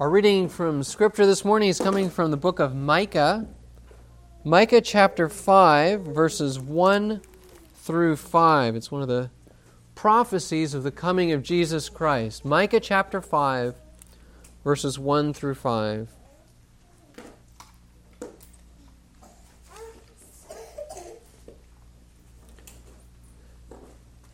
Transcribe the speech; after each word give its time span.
Our 0.00 0.08
reading 0.08 0.48
from 0.48 0.82
Scripture 0.82 1.26
this 1.26 1.44
morning 1.44 1.68
is 1.68 1.78
coming 1.78 2.08
from 2.08 2.30
the 2.30 2.38
book 2.38 2.58
of 2.58 2.74
Micah, 2.74 3.46
Micah 4.44 4.80
chapter 4.80 5.28
5, 5.28 6.00
verses 6.00 6.58
1 6.58 7.20
through 7.74 8.16
5. 8.16 8.76
It's 8.76 8.90
one 8.90 9.02
of 9.02 9.08
the 9.08 9.28
prophecies 9.94 10.72
of 10.72 10.84
the 10.84 10.90
coming 10.90 11.32
of 11.32 11.42
Jesus 11.42 11.90
Christ. 11.90 12.46
Micah 12.46 12.80
chapter 12.80 13.20
5, 13.20 13.74
verses 14.64 14.98
1 14.98 15.34
through 15.34 15.56
5. 15.56 16.08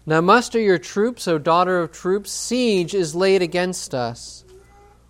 Now 0.07 0.21
muster 0.21 0.61
your 0.61 0.79
troops, 0.79 1.27
O 1.27 1.39
daughter 1.39 1.81
of 1.81 1.91
troops. 1.91 2.31
Siege 2.31 2.95
is 2.95 3.17
laid 3.17 3.43
against 3.43 3.97
us. 3.97 4.45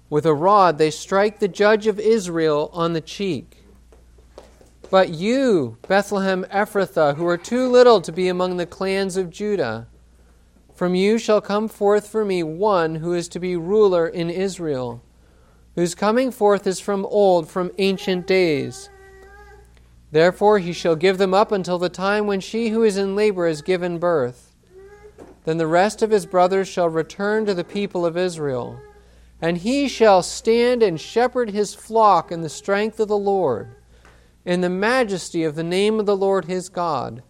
With 0.08 0.24
a 0.24 0.34
rod 0.34 0.78
they 0.78 0.90
strike 0.90 1.40
the 1.40 1.48
judge 1.48 1.86
of 1.86 1.98
Israel 1.98 2.70
on 2.72 2.92
the 2.92 3.00
cheek. 3.00 3.64
But 4.88 5.10
you, 5.10 5.78
Bethlehem 5.88 6.44
Ephrathah, 6.44 7.16
who 7.16 7.26
are 7.26 7.36
too 7.36 7.68
little 7.68 8.00
to 8.00 8.12
be 8.12 8.28
among 8.28 8.56
the 8.56 8.66
clans 8.66 9.16
of 9.16 9.30
Judah, 9.30 9.88
from 10.74 10.94
you 10.94 11.18
shall 11.18 11.40
come 11.40 11.66
forth 11.66 12.06
for 12.06 12.24
me 12.24 12.42
one 12.42 12.96
who 12.96 13.12
is 13.14 13.28
to 13.28 13.40
be 13.40 13.56
ruler 13.56 14.06
in 14.06 14.30
Israel, 14.30 15.02
whose 15.74 15.96
coming 15.96 16.30
forth 16.30 16.66
is 16.68 16.78
from 16.78 17.04
old, 17.06 17.48
from 17.48 17.72
ancient 17.78 18.28
days. 18.28 18.90
Therefore 20.12 20.60
he 20.60 20.72
shall 20.72 20.94
give 20.94 21.18
them 21.18 21.34
up 21.34 21.50
until 21.50 21.78
the 21.78 21.88
time 21.88 22.28
when 22.28 22.40
she 22.40 22.68
who 22.68 22.84
is 22.84 22.96
in 22.96 23.16
labor 23.16 23.48
has 23.48 23.60
given 23.60 23.98
birth. 23.98 24.54
Then 25.44 25.58
the 25.58 25.66
rest 25.66 26.00
of 26.00 26.10
his 26.10 26.26
brothers 26.26 26.68
shall 26.68 26.88
return 26.88 27.44
to 27.46 27.54
the 27.54 27.64
people 27.64 28.06
of 28.06 28.16
Israel 28.16 28.80
and 29.40 29.58
he 29.58 29.88
shall 29.88 30.22
stand 30.22 30.82
and 30.82 31.00
shepherd 31.00 31.50
his 31.50 31.74
flock 31.74 32.32
in 32.32 32.40
the 32.42 32.48
strength 32.48 32.98
of 32.98 33.08
the 33.08 33.18
Lord, 33.18 33.76
in 34.44 34.60
the 34.60 34.70
majesty 34.70 35.44
of 35.44 35.54
the 35.54 35.64
name 35.64 36.00
of 36.00 36.06
the 36.06 36.16
Lord 36.16 36.46
his 36.46 36.68
God. 36.68 37.22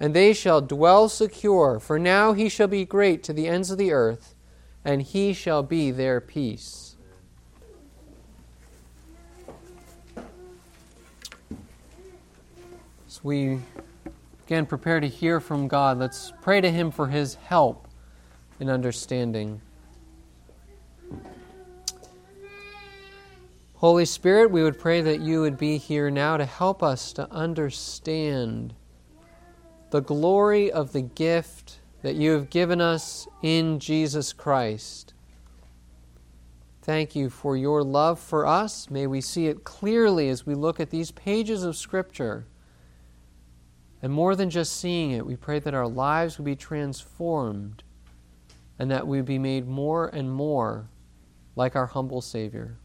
And 0.00 0.12
they 0.12 0.32
shall 0.32 0.60
dwell 0.60 1.08
secure, 1.08 1.78
for 1.78 1.98
now 1.98 2.32
he 2.32 2.48
shall 2.48 2.66
be 2.66 2.84
great 2.84 3.22
to 3.24 3.32
the 3.32 3.46
ends 3.46 3.70
of 3.70 3.78
the 3.78 3.92
earth, 3.92 4.34
and 4.84 5.00
he 5.00 5.32
shall 5.32 5.62
be 5.62 5.92
their 5.92 6.20
peace. 6.20 6.96
As 13.06 13.22
we 13.22 13.60
again 14.44 14.66
prepare 14.66 14.98
to 14.98 15.08
hear 15.08 15.38
from 15.38 15.68
God, 15.68 15.98
let's 16.00 16.32
pray 16.42 16.60
to 16.60 16.70
him 16.70 16.90
for 16.90 17.06
his 17.06 17.36
help 17.36 17.86
in 18.58 18.68
understanding. 18.68 19.60
Holy 23.84 24.06
Spirit, 24.06 24.50
we 24.50 24.62
would 24.62 24.78
pray 24.78 25.02
that 25.02 25.20
you 25.20 25.42
would 25.42 25.58
be 25.58 25.76
here 25.76 26.10
now 26.10 26.38
to 26.38 26.46
help 26.46 26.82
us 26.82 27.12
to 27.12 27.30
understand 27.30 28.72
the 29.90 30.00
glory 30.00 30.72
of 30.72 30.94
the 30.94 31.02
gift 31.02 31.80
that 32.00 32.14
you 32.14 32.30
have 32.30 32.48
given 32.48 32.80
us 32.80 33.28
in 33.42 33.78
Jesus 33.78 34.32
Christ. 34.32 35.12
Thank 36.80 37.14
you 37.14 37.28
for 37.28 37.58
your 37.58 37.82
love 37.84 38.18
for 38.18 38.46
us. 38.46 38.88
May 38.88 39.06
we 39.06 39.20
see 39.20 39.48
it 39.48 39.64
clearly 39.64 40.30
as 40.30 40.46
we 40.46 40.54
look 40.54 40.80
at 40.80 40.88
these 40.88 41.10
pages 41.10 41.62
of 41.62 41.76
Scripture. 41.76 42.46
And 44.00 44.10
more 44.10 44.34
than 44.34 44.48
just 44.48 44.80
seeing 44.80 45.10
it, 45.10 45.26
we 45.26 45.36
pray 45.36 45.58
that 45.58 45.74
our 45.74 45.86
lives 45.86 46.38
would 46.38 46.46
be 46.46 46.56
transformed 46.56 47.82
and 48.78 48.90
that 48.90 49.06
we 49.06 49.20
be 49.20 49.38
made 49.38 49.68
more 49.68 50.08
and 50.08 50.32
more 50.32 50.88
like 51.54 51.76
our 51.76 51.88
humble 51.88 52.22
Savior. 52.22 52.78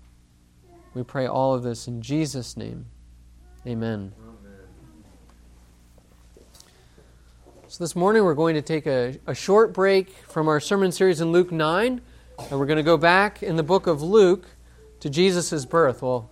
We 1.00 1.04
pray 1.06 1.28
all 1.28 1.54
of 1.54 1.64
this 1.64 1.88
in 1.88 2.02
Jesus' 2.02 2.58
name. 2.58 2.86
Amen. 3.66 4.12
So, 7.70 7.82
this 7.82 7.96
morning 7.96 8.26
we're 8.26 8.34
going 8.34 8.56
to 8.56 8.62
take 8.62 8.86
a, 8.86 9.18
a 9.26 9.34
short 9.34 9.72
break 9.72 10.10
from 10.10 10.50
our 10.50 10.60
sermon 10.60 10.92
series 10.92 11.22
in 11.22 11.32
Luke 11.32 11.54
9, 11.54 12.02
and 12.38 12.60
we're 12.60 12.66
going 12.66 12.76
to 12.76 12.84
go 12.84 12.98
back 12.98 13.42
in 13.42 13.56
the 13.56 13.64
book 13.64 13.88
of 13.88 14.02
Luke 14.02 14.46
to 15.00 15.10
Jesus' 15.10 15.64
birth. 15.64 16.02
Well, 16.02 16.30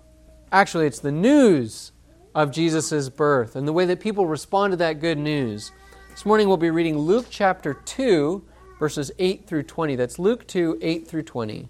actually, 0.52 0.86
it's 0.86 1.00
the 1.00 1.14
news 1.14 1.94
of 2.36 2.52
Jesus' 2.52 3.08
birth 3.08 3.56
and 3.56 3.66
the 3.66 3.72
way 3.72 3.86
that 3.86 4.02
people 4.02 4.26
respond 4.26 4.72
to 4.72 4.78
that 4.78 5.00
good 5.00 5.18
news. 5.18 5.72
This 6.10 6.26
morning 6.26 6.50
we'll 6.50 6.58
be 6.58 6.72
reading 6.72 6.98
Luke 6.98 7.28
chapter 7.30 7.74
2, 7.74 8.44
verses 8.80 9.14
8 9.18 9.48
through 9.48 9.64
20. 9.64 9.96
That's 9.96 10.20
Luke 10.20 10.46
2, 10.46 10.80
8 10.82 11.08
through 11.08 11.24
20. 11.24 11.70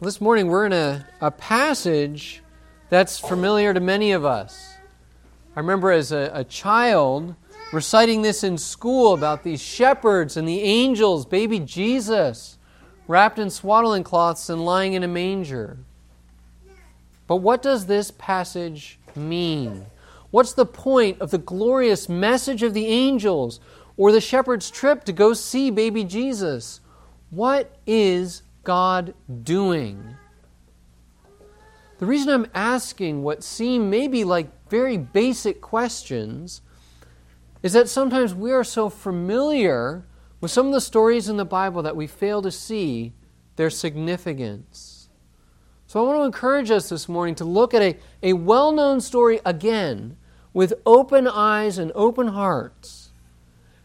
This 0.00 0.20
morning 0.20 0.46
we're 0.46 0.64
in 0.64 0.72
a, 0.72 1.04
a 1.20 1.32
passage 1.32 2.40
that's 2.88 3.18
familiar 3.18 3.74
to 3.74 3.80
many 3.80 4.12
of 4.12 4.24
us. 4.24 4.74
I 5.56 5.58
remember 5.58 5.90
as 5.90 6.12
a, 6.12 6.30
a 6.32 6.44
child 6.44 7.34
reciting 7.72 8.22
this 8.22 8.44
in 8.44 8.58
school 8.58 9.12
about 9.12 9.42
these 9.42 9.60
shepherds 9.60 10.36
and 10.36 10.46
the 10.46 10.60
angels, 10.60 11.26
baby 11.26 11.58
Jesus, 11.58 12.58
wrapped 13.08 13.40
in 13.40 13.50
swaddling 13.50 14.04
cloths 14.04 14.48
and 14.48 14.64
lying 14.64 14.92
in 14.92 15.02
a 15.02 15.08
manger. 15.08 15.78
But 17.26 17.38
what 17.38 17.60
does 17.60 17.86
this 17.86 18.12
passage 18.12 19.00
mean? 19.16 19.86
What's 20.30 20.52
the 20.52 20.64
point 20.64 21.20
of 21.20 21.32
the 21.32 21.38
glorious 21.38 22.08
message 22.08 22.62
of 22.62 22.72
the 22.72 22.86
angels 22.86 23.58
or 23.96 24.12
the 24.12 24.20
shepherd's 24.20 24.70
trip 24.70 25.02
to 25.06 25.12
go 25.12 25.32
see 25.32 25.72
baby 25.72 26.04
Jesus? 26.04 26.80
What 27.30 27.76
is 27.84 28.42
God 28.68 29.14
doing? 29.44 30.14
The 32.00 32.04
reason 32.04 32.28
I'm 32.28 32.50
asking 32.54 33.22
what 33.22 33.42
seem 33.42 33.88
maybe 33.88 34.24
like 34.24 34.50
very 34.68 34.98
basic 34.98 35.62
questions 35.62 36.60
is 37.62 37.72
that 37.72 37.88
sometimes 37.88 38.34
we 38.34 38.52
are 38.52 38.62
so 38.62 38.90
familiar 38.90 40.04
with 40.42 40.50
some 40.50 40.66
of 40.66 40.74
the 40.74 40.82
stories 40.82 41.30
in 41.30 41.38
the 41.38 41.46
Bible 41.46 41.80
that 41.80 41.96
we 41.96 42.06
fail 42.06 42.42
to 42.42 42.50
see 42.50 43.14
their 43.56 43.70
significance. 43.70 45.08
So 45.86 46.04
I 46.04 46.06
want 46.06 46.18
to 46.18 46.26
encourage 46.26 46.70
us 46.70 46.90
this 46.90 47.08
morning 47.08 47.36
to 47.36 47.46
look 47.46 47.72
at 47.72 47.80
a, 47.80 47.96
a 48.22 48.34
well 48.34 48.70
known 48.70 49.00
story 49.00 49.40
again 49.46 50.18
with 50.52 50.74
open 50.84 51.26
eyes 51.26 51.78
and 51.78 51.90
open 51.94 52.28
hearts. 52.28 53.12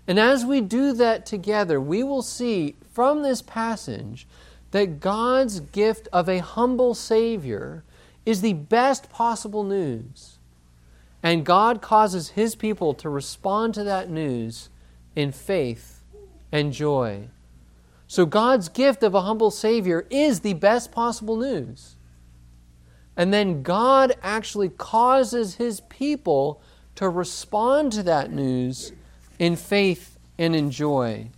And 0.10 0.20
as 0.20 0.44
we 0.44 0.60
do 0.60 0.92
that 0.92 1.26
together, 1.26 1.80
we 1.80 2.04
will 2.04 2.22
see 2.22 2.76
from 2.92 3.24
this 3.24 3.42
passage 3.42 4.28
that 4.74 5.00
God's 5.00 5.60
gift 5.60 6.08
of 6.12 6.28
a 6.28 6.40
humble 6.40 6.96
Savior 6.96 7.84
is 8.26 8.42
the 8.42 8.54
best 8.54 9.08
possible 9.08 9.64
news. 9.64 10.40
And 11.22 11.46
God 11.46 11.80
causes 11.80 12.30
His 12.30 12.56
people 12.56 12.96
to 12.96 13.08
respond 13.08 13.76
to 13.76 13.84
that 13.84 14.10
news 14.10 14.70
in 15.16 15.32
faith 15.32 16.02
and 16.52 16.74
joy. 16.74 17.28
So, 18.08 18.26
God's 18.26 18.68
gift 18.68 19.04
of 19.04 19.14
a 19.14 19.22
humble 19.22 19.52
Savior 19.52 20.08
is 20.10 20.40
the 20.40 20.54
best 20.54 20.92
possible 20.92 21.38
news. 21.38 21.96
And 23.16 23.32
then 23.32 23.62
God 23.62 24.14
actually 24.24 24.70
causes 24.70 25.56
His 25.56 25.82
people 25.82 26.64
to 26.96 27.10
respond 27.10 27.92
to 27.92 28.02
that 28.04 28.32
news 28.32 28.92
in 29.38 29.56
faith 29.56 30.18
and 30.40 30.56
in 30.56 30.72
joy. 30.72 31.30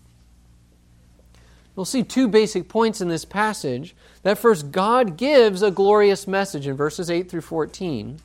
We'll 1.76 1.86
see 1.86 2.04
two 2.04 2.28
basic 2.28 2.70
points 2.70 3.02
in 3.02 3.10
this 3.10 3.26
passage. 3.26 3.96
That 4.24 4.38
first, 4.38 4.72
God 4.72 5.18
gives 5.18 5.62
a 5.62 5.72
glorious 5.72 6.26
message 6.28 6.68
in 6.68 6.76
verses 6.76 7.10
8 7.10 7.30
through 7.30 7.42
14. 7.42 8.20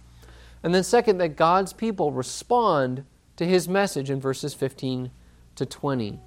And 0.62 0.74
then, 0.74 0.84
second, 0.84 1.18
that 1.18 1.36
God's 1.36 1.72
people 1.72 2.12
respond 2.12 3.04
to 3.36 3.46
his 3.46 3.68
message 3.68 4.10
in 4.10 4.20
verses 4.20 4.54
15 4.54 5.10
to 5.56 5.66
20. 5.66 6.20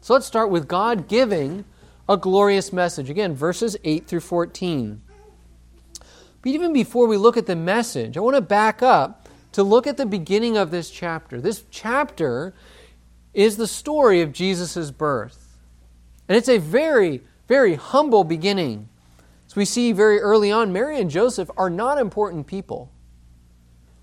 So 0.00 0.12
let's 0.12 0.26
start 0.26 0.50
with 0.50 0.68
God 0.68 1.08
giving 1.08 1.64
a 2.08 2.16
glorious 2.16 2.72
message. 2.72 3.08
Again, 3.08 3.34
verses 3.34 3.76
8 3.84 4.06
through 4.06 4.20
14. 4.20 5.00
But 6.42 6.52
even 6.52 6.72
before 6.72 7.06
we 7.06 7.16
look 7.16 7.36
at 7.36 7.46
the 7.46 7.56
message, 7.56 8.16
I 8.16 8.20
want 8.20 8.36
to 8.36 8.42
back 8.42 8.82
up 8.82 9.28
to 9.52 9.62
look 9.62 9.86
at 9.86 9.96
the 9.96 10.06
beginning 10.06 10.56
of 10.56 10.70
this 10.70 10.90
chapter. 10.90 11.40
This 11.40 11.64
chapter 11.70 12.54
is 13.32 13.56
the 13.56 13.66
story 13.66 14.20
of 14.20 14.32
Jesus' 14.32 14.90
birth. 14.90 15.47
And 16.28 16.36
it's 16.36 16.48
a 16.48 16.58
very, 16.58 17.22
very 17.46 17.74
humble 17.74 18.24
beginning. 18.24 18.88
As 19.46 19.56
we 19.56 19.64
see 19.64 19.92
very 19.92 20.20
early 20.20 20.52
on, 20.52 20.72
Mary 20.72 21.00
and 21.00 21.10
Joseph 21.10 21.50
are 21.56 21.70
not 21.70 21.98
important 21.98 22.46
people. 22.46 22.92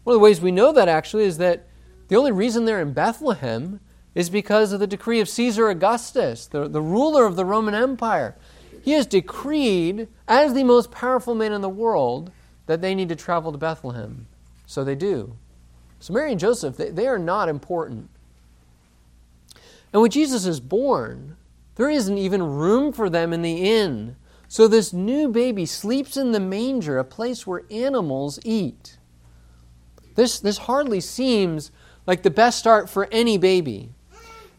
One 0.03 0.15
of 0.15 0.19
the 0.19 0.23
ways 0.23 0.41
we 0.41 0.51
know 0.51 0.71
that 0.71 0.87
actually 0.87 1.25
is 1.25 1.37
that 1.37 1.67
the 2.07 2.15
only 2.15 2.31
reason 2.31 2.65
they're 2.65 2.81
in 2.81 2.93
Bethlehem 2.93 3.79
is 4.15 4.29
because 4.29 4.71
of 4.71 4.79
the 4.79 4.87
decree 4.87 5.19
of 5.19 5.29
Caesar 5.29 5.69
Augustus, 5.69 6.47
the, 6.47 6.67
the 6.67 6.81
ruler 6.81 7.25
of 7.25 7.35
the 7.35 7.45
Roman 7.45 7.75
Empire. 7.75 8.35
He 8.81 8.91
has 8.91 9.05
decreed, 9.05 10.07
as 10.27 10.53
the 10.53 10.63
most 10.63 10.91
powerful 10.91 11.35
man 11.35 11.51
in 11.51 11.61
the 11.61 11.69
world, 11.69 12.31
that 12.67 12.81
they 12.81 12.95
need 12.95 13.09
to 13.09 13.15
travel 13.15 13.51
to 13.51 13.57
Bethlehem. 13.57 14.27
So 14.65 14.83
they 14.83 14.95
do. 14.95 15.35
So 15.99 16.13
Mary 16.13 16.31
and 16.31 16.39
Joseph, 16.39 16.77
they, 16.77 16.89
they 16.89 17.07
are 17.07 17.19
not 17.19 17.49
important. 17.49 18.09
And 19.91 20.01
when 20.01 20.11
Jesus 20.11 20.45
is 20.45 20.59
born, 20.59 21.35
there 21.75 21.89
isn't 21.89 22.17
even 22.17 22.41
room 22.41 22.91
for 22.93 23.09
them 23.09 23.33
in 23.33 23.41
the 23.41 23.69
inn. 23.69 24.15
So 24.47 24.67
this 24.67 24.93
new 24.93 25.27
baby 25.27 25.65
sleeps 25.65 26.15
in 26.17 26.31
the 26.31 26.39
manger, 26.39 26.97
a 26.97 27.03
place 27.03 27.45
where 27.45 27.63
animals 27.69 28.39
eat. 28.43 28.97
This, 30.15 30.39
this 30.39 30.59
hardly 30.59 31.01
seems 31.01 31.71
like 32.07 32.23
the 32.23 32.29
best 32.29 32.59
start 32.59 32.89
for 32.89 33.07
any 33.11 33.37
baby. 33.37 33.89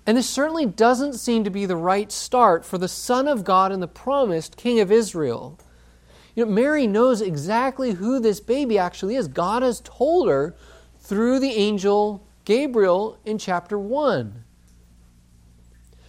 And 0.06 0.16
this 0.16 0.28
certainly 0.28 0.66
doesn't 0.66 1.14
seem 1.14 1.44
to 1.44 1.50
be 1.50 1.66
the 1.66 1.76
right 1.76 2.12
start 2.12 2.64
for 2.64 2.78
the 2.78 2.88
Son 2.88 3.26
of 3.26 3.44
God 3.44 3.72
and 3.72 3.82
the 3.82 3.88
promised 3.88 4.56
King 4.56 4.78
of 4.80 4.92
Israel. 4.92 5.58
You 6.34 6.44
know, 6.44 6.52
Mary 6.52 6.86
knows 6.86 7.20
exactly 7.20 7.92
who 7.92 8.20
this 8.20 8.38
baby 8.38 8.78
actually 8.78 9.16
is. 9.16 9.26
God 9.26 9.62
has 9.62 9.80
told 9.80 10.28
her 10.28 10.54
through 11.00 11.40
the 11.40 11.52
angel 11.52 12.24
Gabriel 12.44 13.18
in 13.24 13.38
chapter 13.38 13.78
1. 13.78 14.44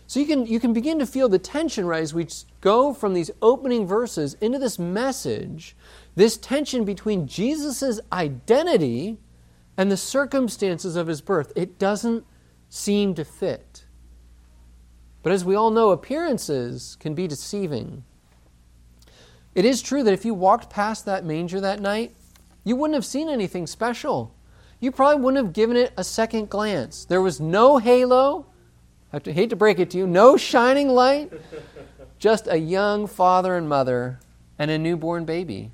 So 0.07 0.21
you 0.21 0.25
can, 0.25 0.45
you 0.45 0.59
can 0.62 0.71
begin 0.71 1.00
to 1.00 1.06
feel 1.06 1.27
the 1.27 1.38
tension, 1.38 1.86
right, 1.86 2.01
as 2.01 2.13
we 2.13 2.27
go 2.62 2.94
from 2.94 3.13
these 3.13 3.30
opening 3.42 3.86
verses 3.86 4.36
into 4.39 4.57
this 4.57 4.80
message, 4.80 5.75
this 6.15 6.38
tension 6.38 6.86
between 6.86 7.27
Jesus' 7.27 8.00
identity 8.12 9.18
and 9.75 9.92
the 9.92 9.98
circumstances 9.98 10.95
of 10.95 11.07
his 11.07 11.19
birth. 11.19 11.51
It 11.57 11.77
doesn't 11.77 12.25
seem 12.69 13.15
to 13.15 13.25
fit. 13.25 13.83
But 15.24 15.33
as 15.33 15.44
we 15.44 15.56
all 15.56 15.71
know, 15.71 15.92
appearances 15.92 16.95
can 17.01 17.13
be 17.13 17.27
deceiving. 17.27 18.06
It 19.56 19.65
is 19.65 19.81
true 19.81 20.04
that 20.04 20.13
if 20.13 20.24
you 20.24 20.33
walked 20.33 20.69
past 20.69 21.04
that 21.06 21.25
manger 21.25 21.59
that 21.59 21.81
night, 21.81 22.15
you 22.63 22.77
wouldn't 22.77 22.95
have 22.95 23.06
seen 23.06 23.27
anything 23.27 23.68
special. 23.68 24.33
You 24.80 24.92
probably 24.92 25.21
wouldn't 25.21 25.44
have 25.44 25.54
given 25.54 25.75
it 25.75 25.92
a 25.98 26.04
second 26.04 26.50
glance. 26.50 27.04
There 27.04 27.21
was 27.21 27.42
no 27.42 27.77
halo. 27.77 28.45
I 29.13 29.19
hate 29.24 29.50
to 29.51 29.56
break 29.56 29.80
it 29.80 29.89
to 29.92 29.98
you, 29.98 30.07
no 30.07 30.38
shining 30.38 30.89
light, 30.89 31.31
just 32.19 32.48
a 32.48 32.57
young 32.57 33.07
father 33.07 33.56
and 33.56 33.69
mother 33.69 34.19
and 34.59 34.69
a 34.69 34.77
newborn 34.77 35.25
baby. 35.25 35.71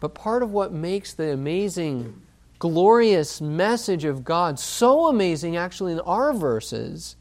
But 0.00 0.14
part 0.14 0.42
of 0.42 0.50
what 0.50 0.72
makes 0.72 1.14
the 1.14 1.32
amazing, 1.32 2.20
glorious 2.58 3.40
message 3.40 4.04
of 4.04 4.24
God 4.24 4.58
so 4.58 5.08
amazing, 5.08 5.56
actually, 5.56 5.92
in 5.92 6.00
our 6.00 6.32
verses, 6.32 7.16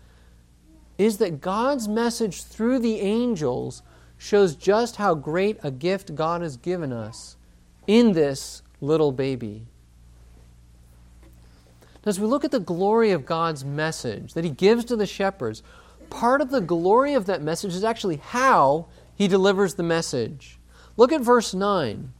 is 0.97 1.17
that 1.17 1.41
God's 1.41 1.87
message 1.87 2.43
through 2.43 2.79
the 2.79 2.99
angels 3.01 3.83
shows 4.17 4.55
just 4.55 4.95
how 4.95 5.13
great 5.13 5.57
a 5.61 5.71
gift 5.71 6.15
God 6.15 6.41
has 6.41 6.57
given 6.57 6.91
us 6.91 7.37
in 7.85 8.13
this 8.13 8.61
little 8.81 9.11
baby. 9.11 9.67
As 12.05 12.19
we 12.19 12.27
look 12.27 12.45
at 12.45 12.51
the 12.51 12.59
glory 12.59 13.11
of 13.11 13.25
God's 13.25 13.65
message 13.65 14.33
that 14.33 14.43
He 14.43 14.51
gives 14.51 14.85
to 14.85 14.95
the 14.95 15.07
shepherds, 15.07 15.63
part 16.09 16.39
of 16.39 16.51
the 16.51 16.61
glory 16.61 17.13
of 17.13 17.25
that 17.25 17.41
message 17.41 17.73
is 17.73 17.83
actually 17.83 18.17
how 18.17 18.87
He 19.15 19.27
delivers 19.27 19.73
the 19.73 19.83
message. 19.83 20.59
Look 20.97 21.11
at 21.11 21.21
verse 21.21 21.53
9. 21.53 22.13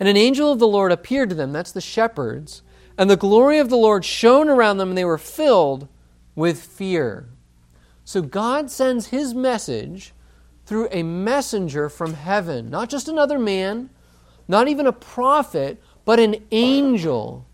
And 0.00 0.08
an 0.08 0.16
angel 0.16 0.50
of 0.50 0.58
the 0.58 0.66
Lord 0.66 0.90
appeared 0.90 1.28
to 1.28 1.34
them, 1.34 1.52
that's 1.52 1.72
the 1.72 1.80
shepherds, 1.80 2.62
and 2.98 3.08
the 3.08 3.16
glory 3.16 3.58
of 3.58 3.68
the 3.68 3.76
Lord 3.76 4.04
shone 4.04 4.48
around 4.48 4.78
them, 4.78 4.90
and 4.90 4.98
they 4.98 5.04
were 5.04 5.18
filled 5.18 5.86
with 6.34 6.62
fear. 6.62 7.28
So 8.04 8.22
God 8.22 8.70
sends 8.70 9.08
his 9.08 9.34
message 9.34 10.12
through 10.66 10.88
a 10.90 11.02
messenger 11.02 11.88
from 11.88 12.14
heaven, 12.14 12.70
not 12.70 12.88
just 12.88 13.08
another 13.08 13.38
man, 13.38 13.90
not 14.48 14.68
even 14.68 14.86
a 14.86 14.92
prophet, 14.92 15.80
but 16.04 16.18
an 16.18 16.36
angel. 16.50 17.46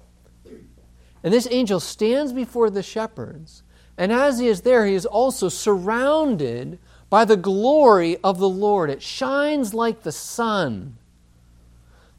And 1.23 1.33
this 1.33 1.49
angel 1.51 1.81
stands 1.81 2.33
before 2.33 2.71
the 2.71 2.83
shepherds, 2.83 3.63
and 3.97 4.13
as 4.13 4.39
he 4.39 4.47
is 4.47 4.61
there, 4.61 4.87
he 4.87 4.95
is 4.95 5.07
also 5.07 5.49
surrounded 5.49 6.79
by 7.11 7.25
the 7.25 7.37
glory 7.37 8.17
of 8.19 8.39
the 8.39 8.49
Lord. 8.49 8.91
It 8.91 9.03
shines 9.03 9.75
like 9.75 10.03
the 10.03 10.13
sun. 10.13 10.97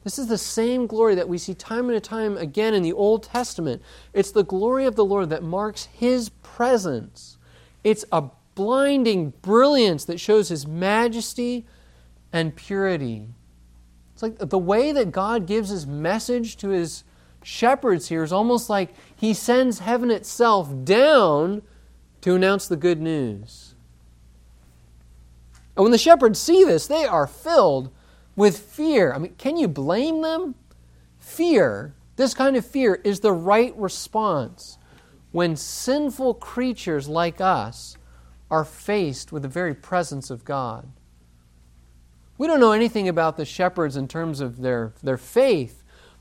This 0.03 0.17
is 0.17 0.27
the 0.27 0.37
same 0.37 0.87
glory 0.87 1.15
that 1.15 1.29
we 1.29 1.37
see 1.37 1.53
time 1.53 1.89
and 1.89 2.03
time 2.03 2.37
again 2.37 2.73
in 2.73 2.83
the 2.83 2.93
Old 2.93 3.23
Testament. 3.23 3.81
It's 4.13 4.31
the 4.31 4.43
glory 4.43 4.85
of 4.85 4.95
the 4.95 5.05
Lord 5.05 5.29
that 5.29 5.43
marks 5.43 5.85
His 5.93 6.29
presence. 6.29 7.37
It's 7.83 8.05
a 8.11 8.23
blinding 8.55 9.33
brilliance 9.41 10.05
that 10.05 10.19
shows 10.19 10.49
His 10.49 10.65
majesty 10.65 11.65
and 12.33 12.55
purity. 12.55 13.27
It's 14.13 14.23
like 14.23 14.37
the 14.37 14.57
way 14.57 14.91
that 14.91 15.11
God 15.11 15.45
gives 15.45 15.69
His 15.69 15.85
message 15.85 16.57
to 16.57 16.69
His 16.69 17.03
shepherds 17.49 18.07
here 18.09 18.23
is 18.23 18.31
almost 18.31 18.69
like 18.69 18.93
He 19.15 19.33
sends 19.33 19.79
heaven 19.79 20.11
itself 20.11 20.69
down 20.83 21.63
to 22.21 22.35
announce 22.35 22.67
the 22.67 22.77
good 22.77 23.01
news. 23.01 23.73
And 25.75 25.83
when 25.83 25.91
the 25.91 25.97
shepherds 25.97 26.39
see 26.39 26.63
this, 26.63 26.87
they 26.87 27.05
are 27.05 27.27
filled 27.27 27.91
with 28.35 28.59
fear. 28.59 29.13
I 29.13 29.17
mean, 29.17 29.33
can 29.37 29.57
you 29.57 29.67
blame 29.67 30.21
them? 30.21 30.55
Fear, 31.17 31.93
this 32.15 32.33
kind 32.33 32.55
of 32.55 32.65
fear, 32.65 32.95
is 33.03 33.21
the 33.21 33.31
right 33.33 33.73
response 33.77 34.77
when 35.31 35.55
sinful 35.55 36.35
creatures 36.35 37.07
like 37.07 37.39
us 37.39 37.97
are 38.51 38.65
faced 38.65 39.31
with 39.31 39.43
the 39.43 39.49
very 39.49 39.73
presence 39.73 40.29
of 40.29 40.43
God. 40.43 40.89
We 42.37 42.47
don't 42.47 42.59
know 42.59 42.71
anything 42.71 43.07
about 43.07 43.37
the 43.37 43.45
shepherds 43.45 43.95
in 43.95 44.07
terms 44.07 44.39
of 44.39 44.61
their, 44.61 44.93
their 45.03 45.17
faith, 45.17 45.78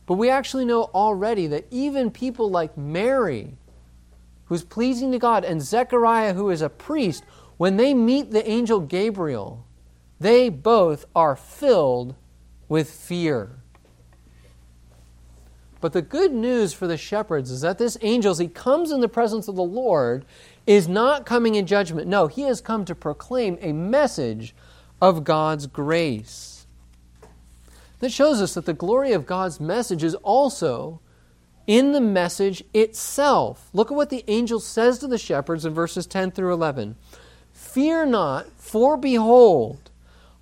but 0.08 0.14
we 0.14 0.30
actually 0.30 0.64
know 0.64 0.84
already 0.94 1.46
that 1.48 1.66
even 1.70 2.10
people 2.10 2.48
like 2.48 2.78
Mary, 2.78 3.52
who's 4.46 4.64
pleasing 4.64 5.12
to 5.12 5.18
God, 5.18 5.44
and 5.44 5.60
Zechariah, 5.60 6.32
who 6.32 6.48
is 6.48 6.62
a 6.62 6.70
priest, 6.70 7.24
when 7.58 7.76
they 7.76 7.92
meet 7.92 8.30
the 8.30 8.48
angel 8.48 8.80
Gabriel, 8.80 9.66
they 10.18 10.48
both 10.48 11.04
are 11.14 11.36
filled 11.36 12.14
with 12.70 12.90
fear. 12.90 13.58
But 15.82 15.92
the 15.92 16.00
good 16.00 16.32
news 16.32 16.72
for 16.72 16.86
the 16.86 16.96
shepherds 16.96 17.50
is 17.50 17.60
that 17.60 17.76
this 17.76 17.98
angel, 18.00 18.30
as 18.30 18.38
he 18.38 18.48
comes 18.48 18.90
in 18.90 19.02
the 19.02 19.08
presence 19.08 19.46
of 19.46 19.56
the 19.56 19.62
Lord, 19.62 20.24
is 20.66 20.88
not 20.88 21.26
coming 21.26 21.54
in 21.54 21.66
judgment. 21.66 22.08
No, 22.08 22.28
he 22.28 22.42
has 22.42 22.62
come 22.62 22.86
to 22.86 22.94
proclaim 22.94 23.58
a 23.60 23.74
message 23.74 24.54
of 25.02 25.22
God's 25.22 25.66
grace. 25.66 26.57
That 28.00 28.12
shows 28.12 28.40
us 28.40 28.54
that 28.54 28.64
the 28.64 28.72
glory 28.72 29.12
of 29.12 29.26
God's 29.26 29.60
message 29.60 30.04
is 30.04 30.14
also 30.16 31.00
in 31.66 31.92
the 31.92 32.00
message 32.00 32.64
itself. 32.72 33.68
Look 33.72 33.90
at 33.90 33.96
what 33.96 34.10
the 34.10 34.24
angel 34.28 34.60
says 34.60 34.98
to 35.00 35.06
the 35.06 35.18
shepherds 35.18 35.64
in 35.64 35.74
verses 35.74 36.06
10 36.06 36.30
through 36.30 36.52
11. 36.52 36.96
Fear 37.52 38.06
not, 38.06 38.46
for 38.56 38.96
behold, 38.96 39.90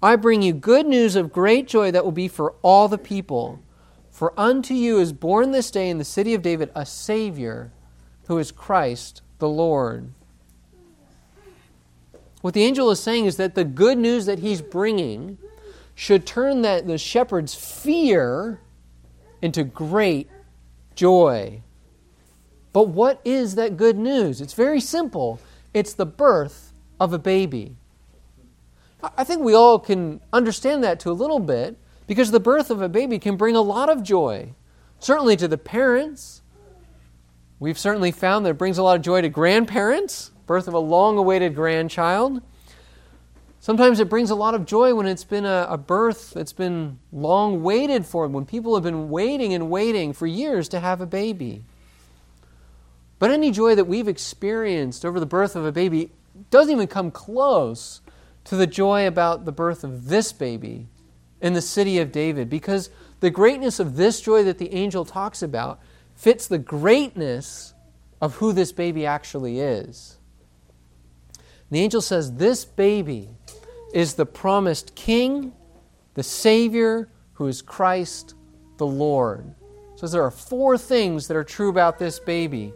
I 0.03 0.17
bring 0.17 0.43
you 0.43 0.53
good 0.53 0.87
news 0.87 1.17
of 1.17 1.33
great 1.33 1.67
joy 1.67 1.91
that 1.91 2.05
will 2.05 2.13
be 2.13 2.29
for 2.29 2.55
all 2.63 2.89
the 2.89 2.99
people. 2.99 3.61
For 4.11 4.33
unto 4.39 4.73
you 4.73 4.99
is 4.99 5.13
born 5.13 5.51
this 5.51 5.71
day 5.71 5.91
in 5.91 5.99
the 5.99 6.05
city 6.05 6.35
of 6.35 6.43
David 6.43 6.71
a 6.75 6.87
Savior, 6.87 7.73
who 8.27 8.39
is 8.39 8.53
Christ 8.53 9.23
the 9.39 9.49
Lord. 9.49 10.13
What 12.41 12.55
the 12.55 12.63
angel 12.63 12.91
is 12.91 13.01
saying 13.01 13.25
is 13.25 13.37
that 13.39 13.55
the 13.55 13.65
good 13.65 13.99
news 13.99 14.27
that 14.27 14.39
he's 14.39 14.63
bringing 14.63 15.39
should 15.97 16.27
turn 16.27 16.61
that 16.63 16.87
the 16.87 16.99
shepherd's 16.99 17.55
fear 17.55 18.61
into 19.41 19.65
great 19.65 20.31
joy. 20.95 21.63
But 22.73 22.89
what 22.89 23.21
is 23.25 23.55
that 23.55 23.79
good 23.79 23.97
news? 23.97 24.41
It's 24.41 24.53
very 24.53 24.79
simple 24.79 25.41
it's 25.73 25.95
the 25.95 26.07
birth 26.07 26.73
of 27.01 27.13
a 27.13 27.19
baby. 27.19 27.77
I 29.17 29.25
think 29.25 29.43
we 29.43 29.55
all 29.55 29.79
can 29.79 30.21
understand 30.33 30.85
that 30.85 31.01
to 31.01 31.11
a 31.11 31.13
little 31.13 31.39
bit 31.39 31.79
because 32.07 32.31
the 32.31 32.41
birth 32.41 32.71
of 32.71 32.81
a 32.81 32.89
baby 32.89 33.19
can 33.19 33.37
bring 33.37 33.57
a 33.57 33.61
lot 33.61 33.89
of 33.89 34.03
joy, 34.03 34.55
certainly 35.01 35.37
to 35.37 35.49
the 35.49 35.59
parents. 35.59 36.43
We've 37.59 37.79
certainly 37.79 38.11
found 38.11 38.45
that 38.45 38.51
it 38.51 38.59
brings 38.59 38.79
a 38.79 38.83
lot 38.83 38.97
of 38.97 39.03
joy 39.03 39.23
to 39.23 39.29
grandparents, 39.29 40.31
birth 40.47 40.69
of 40.69 40.75
a 40.75 40.79
long 40.79 41.19
awaited 41.19 41.55
grandchild. 41.55 42.43
Sometimes 43.67 43.99
it 43.99 44.09
brings 44.09 44.31
a 44.31 44.37
lot 44.37 44.55
of 44.55 44.65
joy 44.65 44.95
when 44.95 45.09
it's 45.09 45.25
been 45.25 45.45
a, 45.45 45.67
a, 45.69 45.77
birth 45.77 46.35
that's 46.35 46.53
been 46.53 47.01
long 47.11 47.65
waited 47.65 48.07
for, 48.07 48.29
when 48.29 48.47
people 48.47 48.77
have 48.77 48.85
been 48.85 49.11
waiting 49.11 49.55
and 49.55 49.69
waiting 49.69 50.13
for 50.13 50.29
years 50.29 50.69
to 50.69 50.79
have 50.79 51.01
a 51.01 51.05
baby. 51.07 51.65
But 53.19 53.33
any 53.33 53.51
joy 53.51 53.75
that 53.75 53.87
we've 53.87 54.07
experienced 54.07 55.05
over 55.05 55.19
the 55.19 55.27
birth 55.27 55.57
of 55.57 55.65
a 55.65 55.73
baby 55.73 56.13
doesn't 56.53 56.71
even 56.71 56.87
come 56.87 57.11
close 57.11 58.03
to 58.45 58.55
the 58.55 58.69
joy 58.69 59.05
about 59.05 59.47
the 59.47 59.51
birth 59.51 59.83
of 59.83 60.07
this 60.07 60.33
baby 60.33 60.87
in 61.41 61.55
the 61.55 61.61
city 61.61 61.99
of 61.99 62.13
David, 62.13 62.49
because 62.49 62.89
the 63.19 63.31
greatness 63.31 63.81
of 63.81 63.97
this 63.97 64.21
joy 64.21 64.45
that 64.45 64.59
the 64.59 64.73
angel 64.75 65.05
talks 65.05 65.43
about 65.43 65.81
fits 66.15 66.47
the 66.47 66.59
greatness 66.59 67.75
of 68.21 68.37
who 68.37 68.53
this 68.53 68.71
baby 68.71 69.05
actually 69.05 69.59
is. 69.59 70.19
The 71.73 71.81
angel 71.81 72.01
says, 72.01 72.35
This 72.35 72.65
baby 72.65 73.36
is 73.97 74.13
the 74.13 74.27
promised 74.27 74.95
King, 74.95 75.55
the 76.13 76.23
Savior, 76.23 77.09
who 77.33 77.47
is 77.47 77.63
Christ 77.63 78.35
the 78.77 78.87
Lord. 78.87 79.55
So 79.95 80.07
there 80.07 80.23
are 80.23 80.31
four 80.31 80.77
things 80.77 81.29
that 81.29 81.37
are 81.37 81.43
true 81.43 81.71
about 81.71 81.99
this 81.99 82.19
baby. 82.19 82.75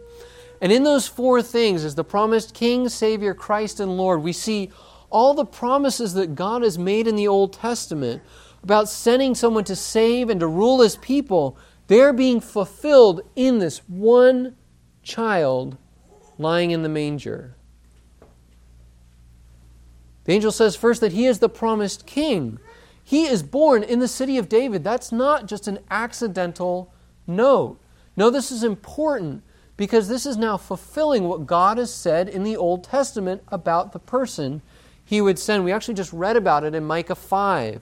And 0.63 0.71
in 0.71 0.81
those 0.81 1.07
four 1.07 1.43
things, 1.43 1.85
as 1.85 1.93
the 1.93 2.03
promised 2.03 2.55
King, 2.55 2.89
Savior, 2.89 3.35
Christ, 3.35 3.79
and 3.79 3.97
Lord, 3.97 4.23
we 4.23 4.33
see 4.33 4.71
all 5.11 5.35
the 5.35 5.45
promises 5.45 6.15
that 6.15 6.33
God 6.33 6.63
has 6.63 6.79
made 6.79 7.05
in 7.05 7.15
the 7.15 7.27
Old 7.27 7.53
Testament 7.53 8.23
about 8.63 8.89
sending 8.89 9.35
someone 9.35 9.65
to 9.65 9.75
save 9.75 10.31
and 10.31 10.39
to 10.39 10.47
rule 10.47 10.81
his 10.81 10.95
people. 10.95 11.55
They're 11.85 12.13
being 12.13 12.41
fulfilled 12.41 13.21
in 13.35 13.59
this 13.59 13.77
one 13.87 14.55
child 15.03 15.77
lying 16.39 16.71
in 16.71 16.81
the 16.81 16.89
manger. 16.89 17.55
The 20.25 20.33
angel 20.33 20.51
says 20.51 20.75
first 20.75 21.01
that 21.01 21.13
he 21.13 21.25
is 21.25 21.39
the 21.39 21.49
promised 21.49 22.05
king. 22.05 22.59
He 23.03 23.25
is 23.25 23.43
born 23.43 23.83
in 23.83 23.99
the 23.99 24.07
city 24.07 24.37
of 24.37 24.49
David. 24.49 24.83
That's 24.83 25.11
not 25.11 25.47
just 25.47 25.67
an 25.67 25.79
accidental 25.89 26.93
note. 27.25 27.79
No, 28.15 28.29
this 28.29 28.51
is 28.51 28.63
important 28.63 29.43
because 29.77 30.07
this 30.07 30.25
is 30.25 30.37
now 30.37 30.57
fulfilling 30.57 31.23
what 31.23 31.47
God 31.47 31.77
has 31.77 31.93
said 31.93 32.29
in 32.29 32.43
the 32.43 32.55
Old 32.55 32.83
Testament 32.83 33.41
about 33.47 33.93
the 33.93 33.99
person 33.99 34.61
he 35.03 35.21
would 35.21 35.39
send. 35.39 35.63
We 35.63 35.71
actually 35.71 35.95
just 35.95 36.13
read 36.13 36.37
about 36.37 36.63
it 36.63 36.75
in 36.75 36.85
Micah 36.85 37.15
5. 37.15 37.81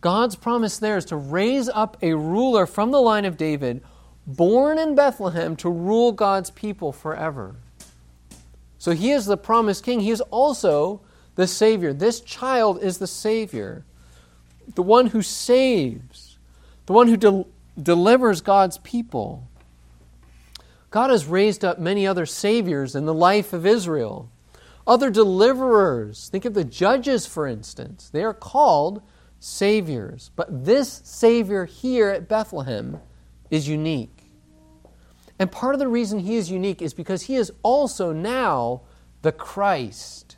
God's 0.00 0.34
promise 0.34 0.78
there 0.78 0.96
is 0.96 1.04
to 1.06 1.16
raise 1.16 1.68
up 1.68 1.96
a 2.02 2.14
ruler 2.14 2.66
from 2.66 2.90
the 2.90 3.00
line 3.00 3.24
of 3.24 3.36
David, 3.36 3.82
born 4.26 4.78
in 4.78 4.94
Bethlehem, 4.94 5.54
to 5.56 5.70
rule 5.70 6.10
God's 6.10 6.50
people 6.50 6.90
forever. 6.90 7.56
So 8.82 8.90
he 8.90 9.12
is 9.12 9.26
the 9.26 9.36
promised 9.36 9.84
king. 9.84 10.00
He 10.00 10.10
is 10.10 10.20
also 10.22 11.02
the 11.36 11.46
Savior. 11.46 11.92
This 11.92 12.18
child 12.18 12.82
is 12.82 12.98
the 12.98 13.06
Savior, 13.06 13.84
the 14.74 14.82
one 14.82 15.06
who 15.06 15.22
saves, 15.22 16.36
the 16.86 16.92
one 16.92 17.06
who 17.06 17.16
de- 17.16 17.44
delivers 17.80 18.40
God's 18.40 18.78
people. 18.78 19.46
God 20.90 21.10
has 21.10 21.26
raised 21.26 21.64
up 21.64 21.78
many 21.78 22.08
other 22.08 22.26
Saviors 22.26 22.96
in 22.96 23.06
the 23.06 23.14
life 23.14 23.52
of 23.52 23.64
Israel, 23.66 24.28
other 24.84 25.10
deliverers. 25.10 26.28
Think 26.28 26.44
of 26.44 26.54
the 26.54 26.64
judges, 26.64 27.24
for 27.24 27.46
instance. 27.46 28.10
They 28.10 28.24
are 28.24 28.34
called 28.34 29.00
Saviors. 29.38 30.32
But 30.34 30.64
this 30.64 31.02
Savior 31.04 31.66
here 31.66 32.08
at 32.08 32.26
Bethlehem 32.26 32.98
is 33.48 33.68
unique. 33.68 34.21
And 35.42 35.50
part 35.50 35.74
of 35.74 35.80
the 35.80 35.88
reason 35.88 36.20
he 36.20 36.36
is 36.36 36.52
unique 36.52 36.80
is 36.80 36.94
because 36.94 37.22
he 37.22 37.34
is 37.34 37.50
also 37.64 38.12
now 38.12 38.82
the 39.22 39.32
Christ, 39.32 40.36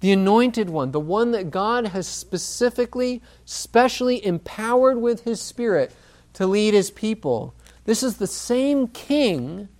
the 0.00 0.12
anointed 0.12 0.68
one, 0.68 0.90
the 0.90 1.00
one 1.00 1.30
that 1.30 1.50
God 1.50 1.86
has 1.86 2.06
specifically, 2.06 3.22
specially 3.46 4.22
empowered 4.22 5.00
with 5.00 5.24
his 5.24 5.40
Spirit 5.40 5.90
to 6.34 6.46
lead 6.46 6.74
his 6.74 6.90
people. 6.90 7.54
This 7.86 8.02
is 8.02 8.18
the 8.18 8.26
same 8.26 8.88
king 8.88 9.70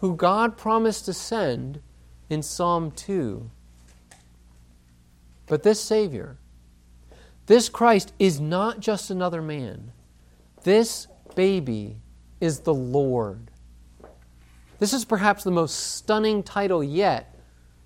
who 0.00 0.14
God 0.14 0.58
promised 0.58 1.06
to 1.06 1.14
send 1.14 1.80
in 2.28 2.42
Psalm 2.42 2.90
2. 2.90 3.50
But 5.46 5.62
this 5.62 5.80
Savior, 5.80 6.36
this 7.46 7.70
Christ, 7.70 8.12
is 8.18 8.38
not 8.38 8.80
just 8.80 9.10
another 9.10 9.40
man. 9.40 9.92
This 10.62 11.06
baby 11.34 12.02
is 12.38 12.60
the 12.60 12.74
Lord. 12.74 13.50
This 14.78 14.92
is 14.92 15.04
perhaps 15.04 15.44
the 15.44 15.50
most 15.50 15.94
stunning 15.94 16.42
title 16.42 16.82
yet 16.82 17.34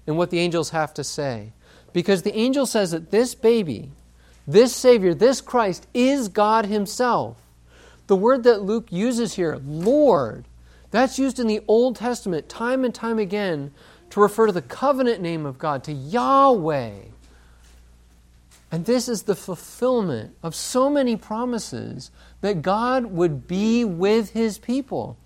in 0.06 0.16
what 0.16 0.30
the 0.30 0.38
angels 0.38 0.70
have 0.70 0.94
to 0.94 1.04
say. 1.04 1.52
Because 1.92 2.22
the 2.22 2.36
angel 2.36 2.66
says 2.66 2.90
that 2.92 3.10
this 3.10 3.34
baby, 3.34 3.90
this 4.46 4.74
Savior, 4.74 5.14
this 5.14 5.40
Christ, 5.40 5.86
is 5.92 6.28
God 6.28 6.66
Himself. 6.66 7.36
The 8.06 8.16
word 8.16 8.42
that 8.44 8.62
Luke 8.62 8.90
uses 8.90 9.34
here, 9.34 9.60
Lord, 9.64 10.46
that's 10.90 11.18
used 11.18 11.38
in 11.38 11.46
the 11.46 11.62
Old 11.68 11.96
Testament 11.96 12.48
time 12.48 12.84
and 12.84 12.94
time 12.94 13.18
again 13.18 13.72
to 14.10 14.20
refer 14.20 14.46
to 14.46 14.52
the 14.52 14.62
covenant 14.62 15.20
name 15.20 15.44
of 15.44 15.58
God, 15.58 15.84
to 15.84 15.92
Yahweh. 15.92 16.92
And 18.70 18.84
this 18.84 19.08
is 19.08 19.22
the 19.22 19.34
fulfillment 19.34 20.34
of 20.42 20.54
so 20.54 20.88
many 20.88 21.16
promises 21.16 22.10
that 22.40 22.62
God 22.62 23.06
would 23.06 23.46
be 23.46 23.84
with 23.84 24.30
His 24.30 24.58
people. 24.58 25.18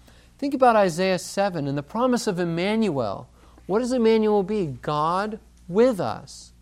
Think 0.43 0.55
about 0.55 0.75
Isaiah 0.75 1.21
7 1.21 1.69
and 1.69 1.79
the 1.79 1.85
promise 1.85 2.27
of 2.27 2.41
Emmanuel. 2.41 3.29
What 3.67 3.79
does 3.79 3.93
Emmanuel 3.93 4.43
be? 4.43 4.67
God 4.83 5.39
with 5.69 6.01
us. 6.01 6.53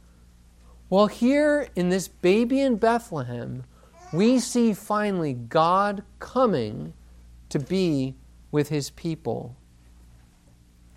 Well, 0.90 1.06
here 1.06 1.66
in 1.74 1.88
this 1.88 2.06
baby 2.06 2.60
in 2.60 2.76
Bethlehem, 2.76 3.64
we 4.12 4.38
see 4.38 4.74
finally 4.74 5.32
God 5.32 6.02
coming 6.18 6.92
to 7.48 7.58
be 7.58 8.16
with 8.52 8.68
his 8.68 8.90
people. 8.90 9.56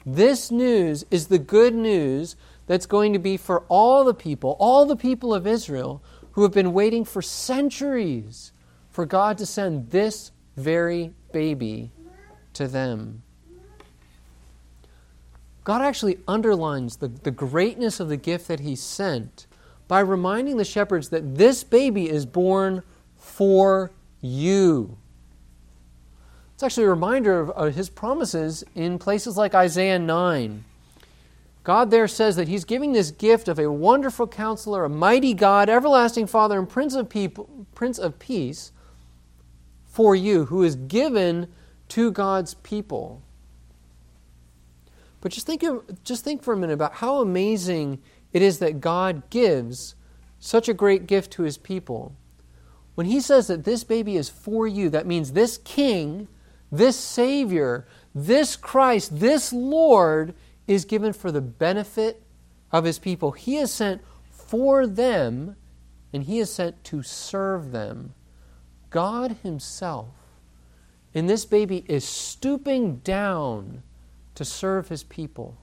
This 0.05 0.51
news 0.51 1.05
is 1.09 1.27
the 1.27 1.39
good 1.39 1.73
news 1.73 2.35
that's 2.67 2.85
going 2.85 3.13
to 3.13 3.19
be 3.19 3.37
for 3.37 3.61
all 3.69 4.03
the 4.03 4.13
people, 4.13 4.57
all 4.59 4.85
the 4.85 4.97
people 4.97 5.33
of 5.33 5.47
Israel 5.47 6.03
who 6.33 6.43
have 6.43 6.51
been 6.51 6.73
waiting 6.73 7.05
for 7.05 7.21
centuries 7.21 8.51
for 8.89 9.05
God 9.05 9.37
to 9.37 9.45
send 9.45 9.91
this 9.91 10.33
very 10.57 11.13
baby 11.31 11.89
to 12.53 12.67
them. 12.67 13.23
God 15.63 15.81
actually 15.81 16.19
underlines 16.27 16.97
the, 16.97 17.07
the 17.07 17.31
greatness 17.31 17.99
of 17.99 18.09
the 18.09 18.17
gift 18.17 18.47
that 18.47 18.59
He 18.59 18.75
sent 18.75 19.47
by 19.87 19.99
reminding 19.99 20.57
the 20.57 20.65
shepherds 20.65 21.09
that 21.09 21.35
this 21.35 21.63
baby 21.63 22.09
is 22.09 22.25
born 22.25 22.83
for 23.17 23.91
you. 24.21 24.97
It's 26.53 26.63
actually 26.63 26.85
a 26.85 26.89
reminder 26.89 27.51
of, 27.51 27.75
His 27.75 27.89
promises 27.89 28.63
in 28.75 28.99
places 28.99 29.37
like 29.37 29.55
Isaiah 29.55 29.99
9. 29.99 30.63
God 31.63 31.91
there 31.91 32.09
says 32.09 32.35
that 32.35 32.49
He's 32.49 32.65
giving 32.65 32.91
this 32.91 33.11
gift 33.11 33.47
of 33.47 33.57
a 33.57 33.71
wonderful 33.71 34.27
counselor, 34.27 34.83
a 34.83 34.89
mighty 34.89 35.33
God, 35.33 35.69
everlasting 35.69 36.27
Father, 36.27 36.59
and 36.59 36.67
Prince 36.67 36.93
of, 36.93 37.09
people, 37.09 37.67
Prince 37.73 37.97
of 37.97 38.19
Peace 38.19 38.73
for 39.85 40.15
you, 40.15 40.45
who 40.45 40.63
is 40.63 40.75
given 40.75 41.47
to 41.93 42.11
God's 42.11 42.55
people. 42.55 43.21
But 45.21 45.31
just 45.31 45.45
think, 45.45 45.61
of, 45.61 46.03
just 46.03 46.23
think 46.23 46.41
for 46.41 46.51
a 46.51 46.57
minute 46.57 46.73
about 46.73 46.95
how 46.95 47.19
amazing 47.21 48.01
it 48.33 48.41
is 48.41 48.57
that 48.57 48.81
God 48.81 49.29
gives 49.29 49.93
such 50.39 50.67
a 50.67 50.73
great 50.73 51.05
gift 51.05 51.31
to 51.33 51.43
his 51.43 51.59
people. 51.59 52.15
When 52.95 53.05
he 53.05 53.21
says 53.21 53.45
that 53.45 53.63
this 53.63 53.83
baby 53.83 54.17
is 54.17 54.27
for 54.27 54.65
you, 54.65 54.89
that 54.89 55.05
means 55.05 55.33
this 55.33 55.59
king, 55.59 56.27
this 56.71 56.97
Savior, 56.97 57.85
this 58.15 58.55
Christ, 58.55 59.19
this 59.19 59.53
Lord 59.53 60.33
is 60.65 60.85
given 60.85 61.13
for 61.13 61.31
the 61.31 61.41
benefit 61.41 62.23
of 62.71 62.85
his 62.85 62.97
people. 62.97 63.33
He 63.33 63.57
is 63.57 63.71
sent 63.71 64.01
for 64.31 64.87
them, 64.87 65.57
and 66.11 66.23
he 66.23 66.39
is 66.39 66.51
sent 66.51 66.83
to 66.85 67.03
serve 67.03 67.71
them. 67.71 68.15
God 68.89 69.37
himself 69.43 70.22
in 71.13 71.27
this 71.27 71.45
baby 71.45 71.85
is 71.87 72.03
stooping 72.03 72.97
down 72.97 73.83
to 74.35 74.43
serve 74.43 74.89
his 74.89 75.03
people. 75.03 75.57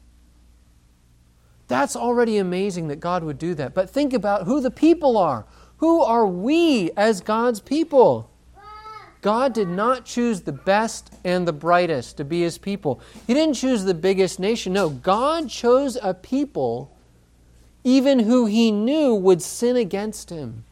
That's 1.69 1.97
already 1.97 2.39
amazing 2.39 2.89
that 2.89 3.01
God 3.01 3.23
would 3.23 3.39
do 3.39 3.55
that. 3.55 3.75
But 3.75 3.91
think 3.91 4.13
about 4.13 4.45
who 4.45 4.61
the 4.61 4.71
people 4.71 5.17
are. 5.17 5.47
Who 5.79 6.03
are 6.03 6.27
we 6.27 6.91
as 6.97 7.21
God's 7.21 7.61
people? 7.61 8.31
God 9.23 9.53
did 9.53 9.69
not 9.69 10.05
choose 10.05 10.41
the 10.41 10.53
best 10.53 11.13
and 11.25 11.47
the 11.47 11.53
brightest 11.53 12.17
to 12.17 12.25
be 12.25 12.41
his 12.41 12.59
people. 12.59 13.01
He 13.27 13.35
didn't 13.35 13.55
choose 13.55 13.85
the 13.85 13.95
biggest 13.95 14.41
nation. 14.41 14.73
No, 14.73 14.89
God 14.89 15.49
chose 15.49 15.97
a 16.01 16.15
people, 16.15 16.97
even 17.85 18.21
who 18.21 18.47
he 18.47 18.73
knew 18.73 19.15
would 19.15 19.43
sin 19.43 19.77
against 19.77 20.31
him. 20.31 20.65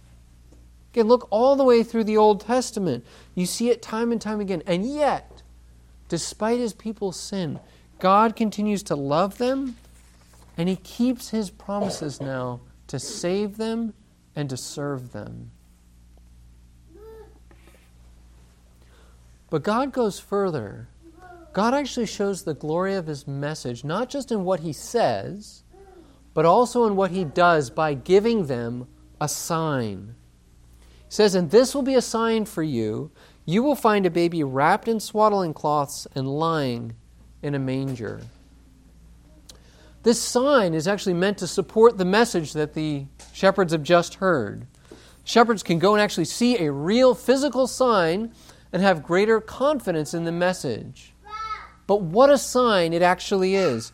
Again, 0.93 1.07
look 1.07 1.29
all 1.31 1.57
the 1.57 1.65
way 1.65 1.83
through 1.83 2.05
the 2.05 2.17
Old 2.17 2.41
Testament. 2.41 3.05
You 3.35 3.47
see 3.47 3.71
it 3.71 3.83
time 3.83 4.13
and 4.13 4.21
time 4.21 4.41
again. 4.41 4.63
And 4.67 4.87
yet, 4.87 5.43
despite 6.09 6.59
his 6.59 6.73
people's 6.73 7.19
sin, 7.19 7.61
God 7.99 8.37
continues 8.37 8.83
to 8.85 8.97
love 8.97 9.39
them 9.39 9.77
and 10.57 10.69
he 10.69 10.77
keeps 10.77 11.31
his 11.31 11.51
promises 11.51 12.21
now 12.21 12.61
to 12.89 12.99
save 12.99 13.57
them 13.57 13.95
and 14.35 14.51
to 14.51 14.57
serve 14.57 15.13
them. 15.13 15.53
But 19.51 19.63
God 19.63 19.93
goes 19.93 20.19
further. 20.19 20.89
God 21.53 21.75
actually 21.75 22.07
shows 22.07 22.43
the 22.43 22.55
glory 22.55 22.95
of 22.95 23.07
his 23.07 23.27
message, 23.27 23.85
not 23.85 24.11
just 24.11 24.31
in 24.31 24.45
what 24.45 24.61
he 24.61 24.73
says, 24.73 25.63
but 26.35 26.45
also 26.45 26.87
in 26.87 26.97
what 26.97 27.11
he 27.11 27.25
does 27.25 27.71
by 27.71 27.95
giving 27.95 28.47
them 28.47 28.87
a 29.21 29.29
sign. 29.29 30.15
He 31.09 31.15
says, 31.15 31.35
And 31.35 31.51
this 31.51 31.75
will 31.75 31.83
be 31.83 31.95
a 31.95 32.03
sign 32.03 32.45
for 32.45 32.63
you. 32.63 33.11
You 33.45 33.63
will 33.63 33.75
find 33.75 34.05
a 34.05 34.11
baby 34.11 34.45
wrapped 34.45 34.89
in 34.89 35.01
swaddling 35.01 35.55
cloths 35.55 36.07
and 36.15 36.29
lying 36.29 36.95
in 37.43 37.55
a 37.55 37.59
manger. 37.59 38.21
This 40.03 40.21
sign 40.21 40.75
is 40.75 40.87
actually 40.87 41.15
meant 41.15 41.39
to 41.39 41.47
support 41.47 41.99
the 41.99 42.05
message 42.05 42.53
that 42.53 42.75
the 42.75 43.07
shepherds 43.33 43.73
have 43.73 43.83
just 43.83 44.17
heard. 44.17 44.67
Shepherds 45.25 45.63
can 45.63 45.79
go 45.79 45.95
and 45.95 46.01
actually 46.01 46.25
see 46.27 46.59
a 46.59 46.73
real 46.73 47.15
physical 47.15 47.67
sign 47.67 48.33
and 48.73 48.83
have 48.83 49.03
greater 49.03 49.41
confidence 49.41 50.15
in 50.15 50.25
the 50.25 50.33
message. 50.33 51.15
But 51.87 52.03
what 52.03 52.31
a 52.31 52.39
sign 52.39 52.93
it 52.93 53.03
actually 53.03 53.55
is. 53.55 53.93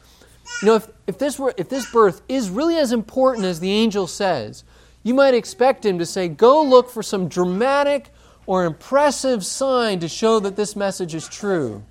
You 0.62 0.66
know, 0.66 0.75
if, 0.76 0.88
if, 1.06 1.18
this 1.18 1.38
were, 1.38 1.54
if 1.56 1.68
this 1.68 1.90
birth 1.90 2.23
is 2.28 2.50
really 2.50 2.76
as 2.76 2.92
important 2.92 3.47
as 3.47 3.61
the 3.61 3.73
angel 3.73 4.06
says, 4.06 4.64
you 5.04 5.14
might 5.14 5.34
expect 5.34 5.87
him 5.87 5.99
to 6.00 6.06
say, 6.06 6.26
Go 6.28 6.62
look 6.62 6.90
for 6.90 7.02
some 7.02 7.28
dramatic 7.28 8.08
or 8.46 8.64
impressive 8.64 9.44
sign 9.44 10.00
to 10.00 10.08
show 10.08 10.40
that 10.40 10.56
this 10.56 10.75
message 10.75 11.14
is 11.14 11.28
true. 11.28 11.84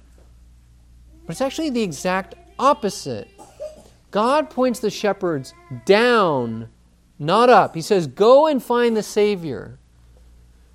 But 1.25 1.33
it's 1.33 1.41
actually 1.41 1.69
the 1.69 1.83
exact 1.83 2.35
opposite. 2.59 3.29
God 4.11 4.49
points 4.49 4.79
the 4.79 4.89
shepherds 4.89 5.53
down, 5.85 6.69
not 7.17 7.49
up. 7.49 7.75
He 7.75 7.81
says, 7.81 8.07
Go 8.07 8.47
and 8.47 8.61
find 8.61 8.97
the 8.97 9.03
Savior. 9.03 9.79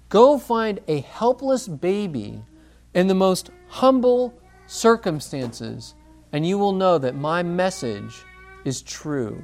Go 0.09 0.39
find 0.39 0.81
a 0.89 1.01
helpless 1.01 1.69
baby 1.69 2.43
in 2.95 3.09
the 3.09 3.15
most 3.15 3.51
humble 3.69 4.33
circumstances, 4.67 5.95
and 6.33 6.47
you 6.47 6.57
will 6.57 6.73
know 6.73 6.99
that 6.99 7.15
my 7.15 7.43
message 7.43 8.23
is 8.65 8.81
true. 8.81 9.43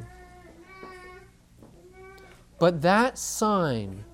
But 2.58 2.82
that 2.82 3.18
sign, 3.18 4.04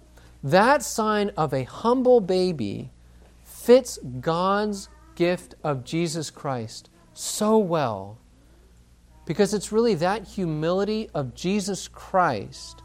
that 0.43 0.83
sign 0.83 1.31
of 1.37 1.53
a 1.53 1.65
humble 1.65 2.21
baby, 2.21 2.91
fits 3.45 3.99
God's 4.21 4.89
gift 5.15 5.55
of 5.63 5.85
Jesus 5.85 6.31
Christ 6.31 6.89
so 7.13 7.59
well 7.59 8.19
because 9.27 9.55
it's 9.55 9.71
really 9.71 9.95
that 9.95 10.27
humility 10.27 11.09
of 11.15 11.35
Jesus 11.35 11.87
Christ 11.87 12.83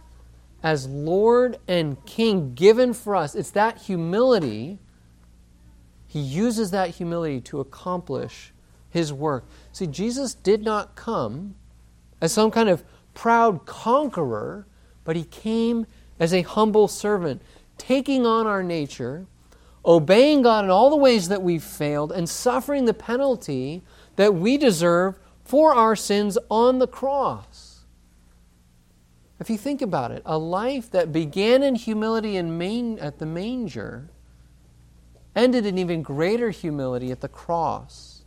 as 0.62 0.88
Lord 0.88 1.58
and 1.68 2.04
King 2.06 2.54
given 2.54 2.94
for 2.94 3.16
us. 3.16 3.36
It's 3.36 3.52
that 3.52 3.78
humility. 3.80 4.80
He 6.08 6.20
uses 6.20 6.72
that 6.72 6.90
humility 6.90 7.42
to 7.42 7.60
accomplish 7.60 8.54
his 8.90 9.12
work. 9.12 9.46
See, 9.72 9.88
Jesus 9.88 10.34
did 10.34 10.64
not 10.64 10.96
come 10.96 11.56
as 12.22 12.32
some 12.32 12.52
kind 12.52 12.70
of 12.70 12.84
proud 13.14 13.66
conqueror, 13.66 14.68
but 15.06 15.16
he 15.16 15.24
came 15.24 15.88
as 16.20 16.34
a 16.34 16.42
humble 16.42 16.90
servant, 16.90 17.42
taking 17.78 18.26
on 18.26 18.46
our 18.48 18.62
nature, 18.62 19.26
obeying 19.86 20.42
God 20.42 20.66
in 20.66 20.72
all 20.72 20.90
the 20.90 20.96
ways 20.98 21.30
that 21.30 21.42
we've 21.42 21.64
failed, 21.64 22.12
and 22.12 22.28
suffering 22.28 22.84
the 22.84 22.94
penalty 22.94 23.82
that 24.18 24.34
we 24.34 24.58
deserve 24.58 25.18
for 25.46 25.74
our 25.74 25.96
sins 25.96 26.38
on 26.50 26.80
the 26.80 26.88
cross. 26.88 27.86
If 29.40 29.50
you 29.50 29.58
think 29.58 29.82
about 29.82 30.12
it, 30.12 30.24
a 30.26 30.38
life 30.38 30.90
that 30.92 31.12
began 31.12 31.62
in 31.62 31.76
humility 31.76 32.36
in 32.36 32.58
main, 32.58 32.98
at 33.00 33.20
the 33.20 33.26
manger 33.26 34.10
ended 35.36 35.66
in 35.66 35.78
even 35.78 36.02
greater 36.02 36.50
humility 36.50 37.12
at 37.12 37.22
the 37.22 37.28
cross. 37.28 38.24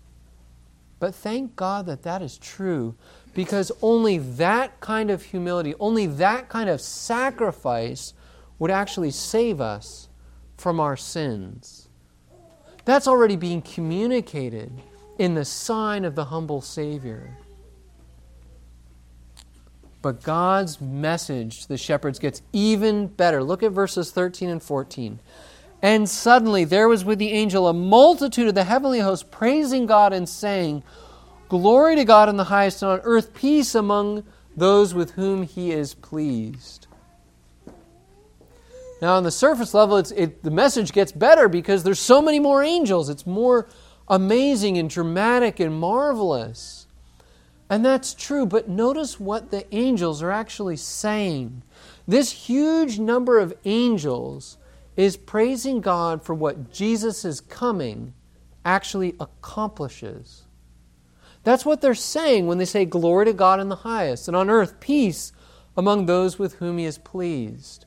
But 1.00 1.14
thank 1.14 1.56
God 1.56 1.86
that 1.86 2.02
that 2.02 2.22
is 2.22 2.36
true 2.36 2.94
because 3.34 3.70
only 3.82 4.18
that 4.18 4.80
kind 4.80 5.10
of 5.10 5.22
humility, 5.22 5.74
only 5.78 6.06
that 6.06 6.48
kind 6.48 6.68
of 6.68 6.80
sacrifice 6.80 8.14
would 8.58 8.70
actually 8.70 9.10
save 9.10 9.60
us 9.60 10.08
from 10.56 10.80
our 10.80 10.96
sins. 10.96 11.88
That's 12.84 13.06
already 13.06 13.36
being 13.36 13.62
communicated 13.62 14.72
in 15.18 15.34
the 15.34 15.44
sign 15.44 16.04
of 16.04 16.14
the 16.14 16.26
humble 16.26 16.60
Savior. 16.60 17.36
But 20.00 20.22
God's 20.22 20.80
message 20.80 21.62
to 21.62 21.68
the 21.68 21.76
shepherds 21.76 22.18
gets 22.18 22.42
even 22.52 23.08
better. 23.08 23.42
Look 23.42 23.62
at 23.62 23.72
verses 23.72 24.10
13 24.10 24.48
and 24.48 24.62
14. 24.62 25.18
And 25.82 26.08
suddenly 26.08 26.64
there 26.64 26.88
was 26.88 27.04
with 27.04 27.18
the 27.18 27.30
angel 27.30 27.68
a 27.68 27.72
multitude 27.72 28.48
of 28.48 28.54
the 28.54 28.64
heavenly 28.64 29.00
host 29.00 29.30
praising 29.30 29.86
God 29.86 30.12
and 30.12 30.28
saying, 30.28 30.82
Glory 31.48 31.96
to 31.96 32.04
God 32.04 32.28
in 32.28 32.36
the 32.36 32.44
highest, 32.44 32.82
and 32.82 32.92
on 32.92 33.00
earth 33.04 33.32
peace 33.34 33.74
among 33.74 34.24
those 34.56 34.92
with 34.92 35.12
whom 35.12 35.44
he 35.44 35.72
is 35.72 35.94
pleased. 35.94 36.86
Now, 39.00 39.14
on 39.14 39.22
the 39.22 39.30
surface 39.30 39.74
level, 39.74 39.96
it, 39.98 40.42
the 40.42 40.50
message 40.50 40.92
gets 40.92 41.12
better 41.12 41.48
because 41.48 41.84
there's 41.84 42.00
so 42.00 42.20
many 42.20 42.40
more 42.40 42.62
angels. 42.62 43.08
It's 43.08 43.26
more 43.26 43.68
amazing 44.08 44.76
and 44.76 44.90
dramatic 44.90 45.60
and 45.60 45.78
marvelous. 45.78 46.86
And 47.70 47.84
that's 47.84 48.14
true, 48.14 48.44
but 48.44 48.68
notice 48.68 49.20
what 49.20 49.50
the 49.50 49.72
angels 49.74 50.22
are 50.22 50.32
actually 50.32 50.76
saying. 50.76 51.62
This 52.08 52.32
huge 52.32 52.98
number 52.98 53.38
of 53.38 53.54
angels 53.64 54.56
is 54.96 55.16
praising 55.16 55.80
God 55.80 56.24
for 56.24 56.34
what 56.34 56.72
Jesus' 56.72 57.40
coming 57.40 58.14
actually 58.64 59.14
accomplishes. 59.20 60.47
That's 61.48 61.64
what 61.64 61.80
they're 61.80 61.94
saying 61.94 62.46
when 62.46 62.58
they 62.58 62.66
say, 62.66 62.84
Glory 62.84 63.24
to 63.24 63.32
God 63.32 63.58
in 63.58 63.70
the 63.70 63.76
highest, 63.76 64.28
and 64.28 64.36
on 64.36 64.50
earth 64.50 64.80
peace 64.80 65.32
among 65.78 66.04
those 66.04 66.38
with 66.38 66.56
whom 66.56 66.76
He 66.76 66.84
is 66.84 66.98
pleased. 66.98 67.86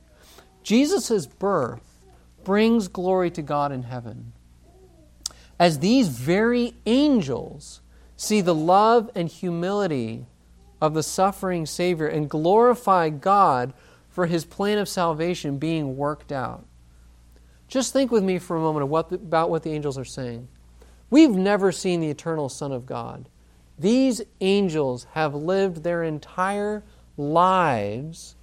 Jesus' 0.64 1.28
birth 1.28 2.00
brings 2.42 2.88
glory 2.88 3.30
to 3.30 3.40
God 3.40 3.70
in 3.70 3.84
heaven 3.84 4.32
as 5.60 5.78
these 5.78 6.08
very 6.08 6.74
angels 6.86 7.82
see 8.16 8.40
the 8.40 8.52
love 8.52 9.08
and 9.14 9.28
humility 9.28 10.26
of 10.80 10.94
the 10.94 11.02
suffering 11.04 11.64
Savior 11.64 12.08
and 12.08 12.28
glorify 12.28 13.10
God 13.10 13.74
for 14.10 14.26
his 14.26 14.44
plan 14.44 14.78
of 14.78 14.88
salvation 14.88 15.58
being 15.58 15.96
worked 15.96 16.32
out. 16.32 16.66
Just 17.68 17.92
think 17.92 18.10
with 18.10 18.24
me 18.24 18.40
for 18.40 18.56
a 18.56 18.60
moment 18.60 18.92
about 19.12 19.50
what 19.50 19.62
the 19.62 19.70
angels 19.70 19.96
are 19.96 20.04
saying. 20.04 20.48
We've 21.10 21.30
never 21.30 21.70
seen 21.70 22.00
the 22.00 22.10
eternal 22.10 22.48
Son 22.48 22.72
of 22.72 22.86
God. 22.86 23.28
These 23.78 24.22
angels 24.40 25.06
have 25.12 25.34
lived 25.34 25.82
their 25.82 26.02
entire 26.02 26.84
lives 27.16 28.36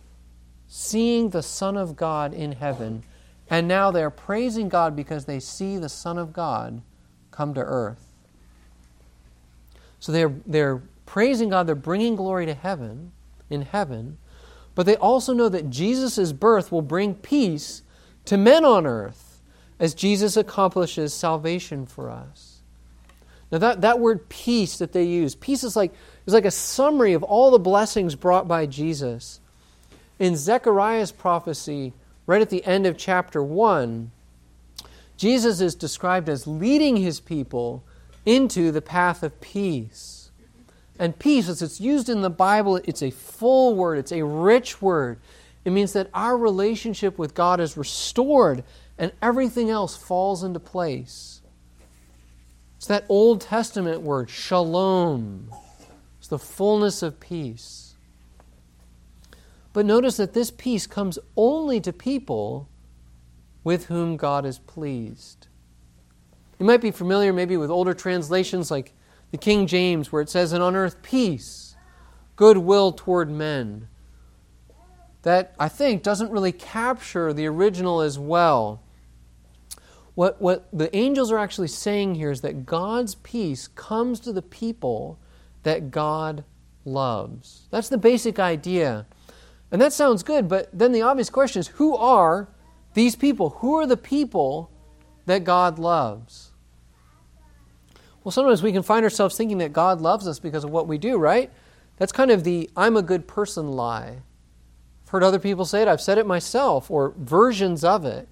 seeing 0.68 1.30
the 1.30 1.44
Son 1.44 1.78
of 1.78 1.96
God 1.96 2.34
in 2.34 2.52
heaven, 2.54 3.04
and 3.50 3.68
now 3.68 3.90
they're 3.92 4.10
praising 4.10 4.70
God 4.70 4.96
because 4.96 5.26
they 5.26 5.40
see 5.40 5.78
the 5.78 5.90
Son 5.90 6.18
of 6.18 6.32
God 6.34 6.82
come 7.32 7.54
to 7.56 7.62
earth. 7.62 8.06
So 10.00 10.12
they're, 10.12 10.34
they're 10.46 10.82
praising 11.06 11.50
God, 11.50 11.68
they're 11.68 11.76
bringing 11.76 12.16
glory 12.16 12.46
to 12.46 12.54
heaven, 12.54 13.12
in 13.50 13.64
heaven, 13.64 14.18
but 14.76 14.86
they 14.86 14.96
also 14.96 15.34
know 15.34 15.50
that 15.50 15.70
Jesus' 15.70 16.32
birth 16.32 16.72
will 16.72 16.82
bring 16.82 17.16
peace 17.16 17.82
to 18.26 18.38
men 18.38 18.64
on 18.64 18.86
earth 18.86 19.42
as 19.80 19.94
Jesus 19.94 20.38
accomplishes 20.38 21.14
salvation 21.14 21.86
for 21.86 22.10
us. 22.10 22.49
Now 23.52 23.58
that, 23.60 23.82
that 23.82 24.00
word 24.00 24.30
peace 24.30 24.78
that 24.78 24.94
they 24.94 25.04
use, 25.04 25.36
peace 25.36 25.64
is 25.64 25.76
like, 25.76 25.94
is 26.26 26.34
like 26.34 26.46
a 26.46 26.52
summary 26.52 27.14
of 27.14 27.24
all 27.24 27.52
the 27.52 27.60
blessings 27.60 28.16
brought 28.16 28.48
by 28.48 28.66
Jesus. 28.66 29.40
In 30.20 30.36
Zechariah's 30.36 31.12
prophecy, 31.12 31.94
right 32.28 32.42
at 32.42 32.50
the 32.50 32.64
end 32.66 32.86
of 32.86 32.98
chapter 32.98 33.42
1, 33.42 34.12
Jesus 35.18 35.62
is 35.62 35.76
described 35.76 36.30
as 36.30 36.48
leading 36.48 36.98
his 36.98 37.20
people 37.20 37.84
into 38.26 38.72
the 38.72 38.82
path 38.82 39.24
of 39.24 39.42
peace. 39.42 40.32
And 41.00 41.18
peace, 41.18 41.48
as 41.48 41.62
it's 41.62 41.82
used 41.82 42.10
in 42.10 42.22
the 42.22 42.30
Bible, 42.30 42.76
it's 42.78 43.02
a 43.02 43.12
full 43.12 43.76
word, 43.76 43.98
it's 43.98 44.12
a 44.12 44.24
rich 44.24 44.82
word. 44.82 45.20
It 45.66 45.72
means 45.72 45.94
that 45.94 46.10
our 46.14 46.38
relationship 46.38 47.18
with 47.18 47.34
God 47.34 47.60
is 47.60 47.78
restored 47.78 48.64
and 48.98 49.12
everything 49.22 49.70
else 49.70 49.96
falls 49.96 50.44
into 50.44 50.60
place. 50.60 51.39
It's 52.80 52.88
that 52.88 53.04
Old 53.10 53.42
Testament 53.42 54.04
word, 54.04 54.30
shalom. 54.30 55.52
It's 56.18 56.30
the 56.30 56.40
fullness 56.40 57.04
of 57.04 57.20
peace. 57.20 57.96
But 59.74 59.86
notice 59.86 60.16
that 60.16 60.32
this 60.32 60.50
peace 60.50 60.88
comes 60.88 61.20
only 61.36 61.82
to 61.82 61.92
people 61.92 62.70
with 63.66 63.88
whom 63.88 64.16
God 64.16 64.46
is 64.46 64.60
pleased. 64.60 65.48
You 66.58 66.66
might 66.66 66.80
be 66.80 66.92
familiar 66.92 67.34
maybe 67.34 67.58
with 67.58 67.70
older 67.70 67.94
translations 67.94 68.72
like 68.72 68.94
the 69.32 69.38
King 69.38 69.68
James, 69.68 70.14
where 70.14 70.22
it 70.22 70.30
says, 70.30 70.54
And 70.54 70.64
on 70.64 70.78
earth 70.78 71.04
peace, 71.04 71.76
goodwill 72.38 72.94
toward 72.94 73.30
men. 73.30 73.90
That, 75.24 75.54
I 75.60 75.68
think, 75.68 76.02
doesn't 76.02 76.32
really 76.32 76.54
capture 76.54 77.34
the 77.34 77.46
original 77.46 78.00
as 78.00 78.18
well. 78.18 78.82
What, 80.20 80.42
what 80.42 80.68
the 80.74 80.94
angels 80.94 81.32
are 81.32 81.38
actually 81.38 81.70
saying 81.70 82.16
here 82.16 82.30
is 82.30 82.42
that 82.42 82.66
God's 82.66 83.16
peace 83.16 83.70
comes 83.70 84.20
to 84.20 84.34
the 84.34 84.42
people 84.42 85.18
that 85.64 85.92
God 85.92 86.44
loves. 86.84 87.70
That's 87.72 87.88
the 87.88 87.98
basic 87.98 88.38
idea. 88.38 89.06
And 89.72 89.82
that 89.82 89.94
sounds 89.94 90.24
good, 90.24 90.50
but 90.50 90.68
then 90.78 90.92
the 90.92 91.04
obvious 91.04 91.30
question 91.30 91.62
is 91.62 91.70
who 91.70 91.96
are 91.96 92.50
these 92.96 93.16
people? 93.16 93.52
Who 93.62 93.76
are 93.76 93.88
the 93.88 93.96
people 93.96 94.70
that 95.26 95.46
God 95.46 95.80
loves? 95.80 96.52
Well, 98.22 98.34
sometimes 98.34 98.62
we 98.62 98.74
can 98.74 98.84
find 98.84 99.06
ourselves 99.06 99.38
thinking 99.38 99.60
that 99.60 99.72
God 99.72 100.02
loves 100.02 100.28
us 100.28 100.38
because 100.38 100.66
of 100.66 100.70
what 100.70 100.86
we 100.86 100.98
do, 100.98 101.18
right? 101.18 101.50
That's 101.96 102.12
kind 102.12 102.30
of 102.30 102.44
the 102.44 102.70
I'm 102.76 102.98
a 102.98 103.02
good 103.02 103.26
person 103.26 103.72
lie. 103.72 104.18
I've 105.04 105.10
heard 105.12 105.24
other 105.24 105.40
people 105.40 105.64
say 105.64 105.82
it, 105.82 105.88
I've 105.88 106.02
said 106.02 106.18
it 106.18 106.28
myself, 106.28 106.92
or 106.92 107.14
versions 107.18 107.86
of 107.86 108.04
it. 108.04 108.28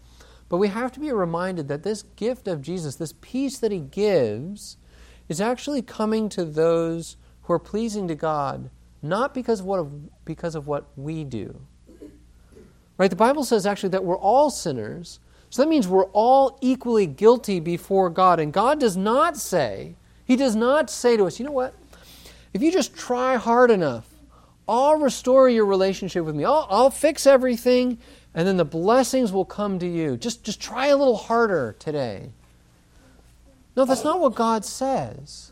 But 0.49 0.57
we 0.57 0.69
have 0.69 0.91
to 0.93 0.99
be 0.99 1.12
reminded 1.12 1.67
that 1.67 1.83
this 1.83 2.03
gift 2.15 2.47
of 2.47 2.62
Jesus, 2.62 2.95
this 2.95 3.13
peace 3.21 3.60
that 3.60 3.71
He 3.71 3.79
gives, 3.79 4.77
is 5.27 5.41
actually 5.41 5.81
coming 5.81 6.29
to 6.29 6.45
those 6.45 7.17
who 7.43 7.53
are 7.53 7.60
pleasing 7.60 8.07
to 8.07 8.15
God, 8.15 8.69
not 9.01 9.33
because 9.33 9.60
of 9.60 9.65
what, 9.65 10.25
because 10.25 10.55
of 10.55 10.67
what 10.67 10.88
we 10.95 11.23
do. 11.23 11.60
Right? 12.97 13.10
The 13.10 13.15
Bible 13.15 13.43
says 13.43 13.65
actually 13.65 13.89
that 13.89 14.03
we're 14.03 14.17
all 14.17 14.49
sinners. 14.49 15.19
So 15.49 15.62
that 15.62 15.69
means 15.69 15.88
we're 15.88 16.05
all 16.05 16.57
equally 16.62 17.07
guilty 17.07 17.60
before 17.60 18.10
God. 18.10 18.39
And 18.39 18.51
God 18.51 18.79
does 18.79 18.97
not 18.97 19.38
say, 19.38 19.95
He 20.25 20.36
does 20.36 20.55
not 20.55 20.89
say 20.89 21.15
to 21.15 21.25
us, 21.25 21.39
you 21.39 21.45
know 21.45 21.51
what? 21.51 21.73
If 22.53 22.62
you 22.62 22.71
just 22.71 22.95
try 22.95 23.36
hard 23.36 23.69
enough, 23.69 24.07
I'll 24.67 24.97
restore 24.97 25.49
your 25.49 25.65
relationship 25.65 26.25
with 26.25 26.36
me. 26.36 26.43
I'll, 26.43 26.67
I'll 26.69 26.89
fix 26.89 27.25
everything, 27.25 27.97
and 28.34 28.47
then 28.47 28.58
the 28.58 28.65
blessings 28.65 29.32
will 29.32 29.45
come 29.45 29.80
to 29.80 29.88
you. 29.88 30.17
Just, 30.17 30.43
just 30.43 30.60
try 30.60 30.88
a 30.88 30.97
little 30.97 31.17
harder 31.17 31.75
today. 31.80 32.32
No, 33.75 33.86
that's 33.86 34.03
not 34.03 34.19
what 34.19 34.36
God 34.36 34.65
says. 34.65 35.51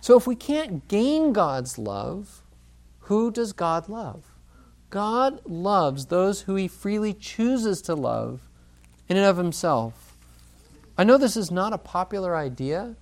So 0.00 0.16
if 0.16 0.26
we 0.26 0.36
can't 0.36 0.86
gain 0.88 1.32
God's 1.32 1.78
love, 1.78 2.42
who 3.00 3.30
does 3.30 3.52
God 3.52 3.88
love? 3.88 4.24
God 4.90 5.40
loves 5.46 6.06
those 6.06 6.42
who 6.42 6.54
he 6.54 6.68
freely 6.68 7.12
chooses 7.12 7.82
to 7.82 7.94
love 7.94 8.48
in 9.08 9.16
and 9.16 9.26
of 9.26 9.36
himself. 9.36 10.16
I 10.96 11.04
know 11.04 11.18
this 11.18 11.36
is 11.36 11.50
not 11.50 11.72
a 11.72 11.78
popular 11.78 12.36
idea, 12.36 12.96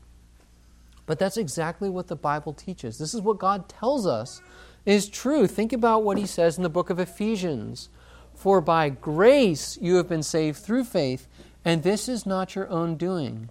but 1.06 1.18
that's 1.18 1.36
exactly 1.36 1.88
what 1.88 2.08
the 2.08 2.16
Bible 2.16 2.52
teaches. 2.52 2.98
This 2.98 3.14
is 3.14 3.20
what 3.20 3.38
God 3.38 3.68
tells 3.68 4.06
us 4.06 4.40
is 4.86 5.08
true. 5.08 5.46
Think 5.46 5.72
about 5.72 6.04
what 6.04 6.16
he 6.16 6.26
says 6.26 6.56
in 6.56 6.62
the 6.62 6.70
book 6.70 6.88
of 6.88 6.98
Ephesians. 6.98 7.90
For 8.34 8.60
by 8.60 8.88
grace 8.88 9.76
you 9.80 9.96
have 9.96 10.08
been 10.08 10.22
saved 10.22 10.58
through 10.58 10.84
faith, 10.84 11.26
and 11.64 11.82
this 11.82 12.08
is 12.08 12.24
not 12.24 12.54
your 12.54 12.68
own 12.68 12.96
doing. 12.96 13.50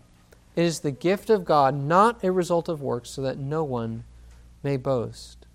It 0.56 0.64
is 0.64 0.80
the 0.80 0.92
gift 0.92 1.30
of 1.30 1.44
God, 1.44 1.76
not 1.76 2.24
a 2.24 2.32
result 2.32 2.70
of 2.70 2.82
works, 2.82 3.10
so 3.10 3.22
that 3.22 3.38
no 3.38 3.64
one 3.64 4.06
may 4.64 4.78
boast. 4.78 5.46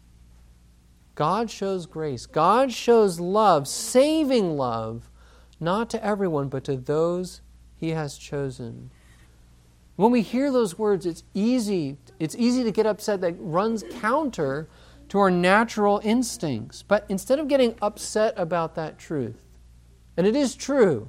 God 1.14 1.50
shows 1.50 1.86
grace. 1.86 2.26
God 2.26 2.72
shows 2.72 3.18
love, 3.18 3.66
saving 3.66 4.56
love, 4.56 5.08
not 5.58 5.88
to 5.90 6.04
everyone, 6.04 6.48
but 6.48 6.64
to 6.64 6.76
those 6.76 7.40
he 7.76 7.90
has 7.90 8.18
chosen. 8.18 8.90
When 9.96 10.10
we 10.10 10.22
hear 10.22 10.50
those 10.50 10.78
words, 10.78 11.06
it's 11.06 11.24
easy, 11.34 11.98
it's 12.18 12.34
easy 12.36 12.64
to 12.64 12.70
get 12.70 12.86
upset 12.86 13.20
that 13.20 13.34
runs 13.38 13.84
counter 14.00 14.68
to 15.10 15.18
our 15.18 15.30
natural 15.30 16.00
instincts. 16.02 16.82
But 16.82 17.04
instead 17.08 17.38
of 17.38 17.48
getting 17.48 17.74
upset 17.82 18.32
about 18.36 18.74
that 18.76 18.98
truth, 18.98 19.42
and 20.16 20.26
it 20.26 20.34
is 20.34 20.56
true, 20.56 21.08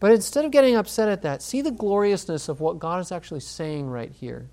but 0.00 0.12
instead 0.12 0.44
of 0.44 0.50
getting 0.50 0.76
upset 0.76 1.08
at 1.08 1.22
that, 1.22 1.42
see 1.42 1.62
the 1.62 1.70
gloriousness 1.70 2.48
of 2.48 2.60
what 2.60 2.78
God 2.78 3.00
is 3.00 3.12
actually 3.12 3.40
saying 3.40 3.88
right 3.88 4.10
here. 4.10 4.48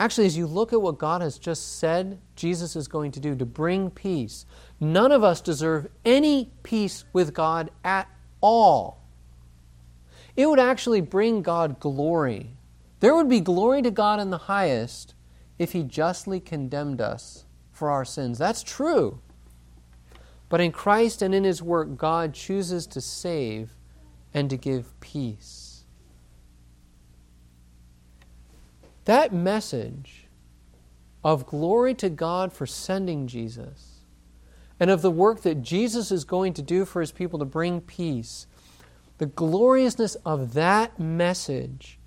Actually, 0.00 0.26
as 0.26 0.36
you 0.36 0.46
look 0.46 0.72
at 0.72 0.80
what 0.80 0.98
God 0.98 1.22
has 1.22 1.38
just 1.38 1.78
said 1.78 2.20
Jesus 2.36 2.76
is 2.76 2.86
going 2.86 3.10
to 3.12 3.20
do 3.20 3.34
to 3.34 3.44
bring 3.44 3.90
peace, 3.90 4.46
none 4.78 5.10
of 5.10 5.24
us 5.24 5.40
deserve 5.40 5.88
any 6.04 6.52
peace 6.62 7.04
with 7.12 7.34
God 7.34 7.70
at 7.82 8.08
all. 8.40 9.02
It 10.36 10.48
would 10.48 10.60
actually 10.60 11.00
bring 11.00 11.42
God 11.42 11.80
glory. 11.80 12.50
There 13.00 13.16
would 13.16 13.28
be 13.28 13.40
glory 13.40 13.82
to 13.82 13.90
God 13.90 14.20
in 14.20 14.30
the 14.30 14.38
highest 14.38 15.14
if 15.58 15.72
He 15.72 15.82
justly 15.82 16.40
condemned 16.40 17.00
us 17.00 17.44
for 17.72 17.90
our 17.90 18.04
sins. 18.04 18.38
That's 18.38 18.62
true. 18.62 19.20
But 20.48 20.60
in 20.60 20.72
Christ 20.72 21.22
and 21.22 21.34
in 21.34 21.44
His 21.44 21.62
work, 21.62 21.96
God 21.96 22.34
chooses 22.34 22.86
to 22.88 23.00
save 23.00 23.74
and 24.32 24.48
to 24.50 24.56
give 24.56 24.98
peace. 25.00 25.84
That 29.04 29.32
message 29.32 30.28
of 31.24 31.46
glory 31.46 31.94
to 31.94 32.08
God 32.08 32.52
for 32.52 32.66
sending 32.66 33.26
Jesus 33.26 33.98
and 34.80 34.90
of 34.90 35.02
the 35.02 35.10
work 35.10 35.42
that 35.42 35.62
Jesus 35.62 36.12
is 36.12 36.24
going 36.24 36.54
to 36.54 36.62
do 36.62 36.84
for 36.84 37.00
his 37.00 37.12
people 37.12 37.38
to 37.38 37.44
bring 37.44 37.80
peace, 37.80 38.46
the 39.18 39.26
gloriousness 39.26 40.14
of 40.24 40.54
that 40.54 40.98
message 40.98 41.97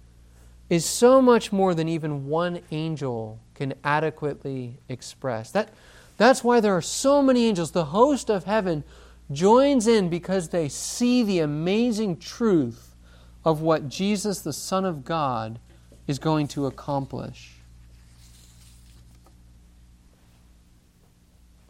is 0.72 0.86
so 0.86 1.22
much 1.22 1.52
more 1.52 1.76
than 1.76 1.90
even 1.90 2.28
one 2.28 2.62
angel 2.72 3.38
can 3.56 3.74
adequately 3.84 4.78
express. 4.88 5.52
That, 5.52 5.68
that's 6.16 6.46
why 6.46 6.62
there 6.62 6.78
are 6.78 6.82
so 6.82 7.22
many 7.22 7.46
angels. 7.46 7.72
The 7.72 7.84
host 7.84 8.30
of 8.30 8.46
heaven 8.46 8.86
joins 9.34 9.86
in 9.86 10.08
because 10.08 10.48
they 10.48 10.70
see 10.70 11.24
the 11.24 11.40
amazing 11.40 12.20
truth 12.20 12.96
of 13.44 13.60
what 13.60 13.90
Jesus, 13.90 14.40
the 14.40 14.54
Son 14.54 14.86
of 14.86 15.04
God, 15.04 15.60
is 16.08 16.20
going 16.20 16.48
to 16.48 16.68
accomplish. 16.68 17.52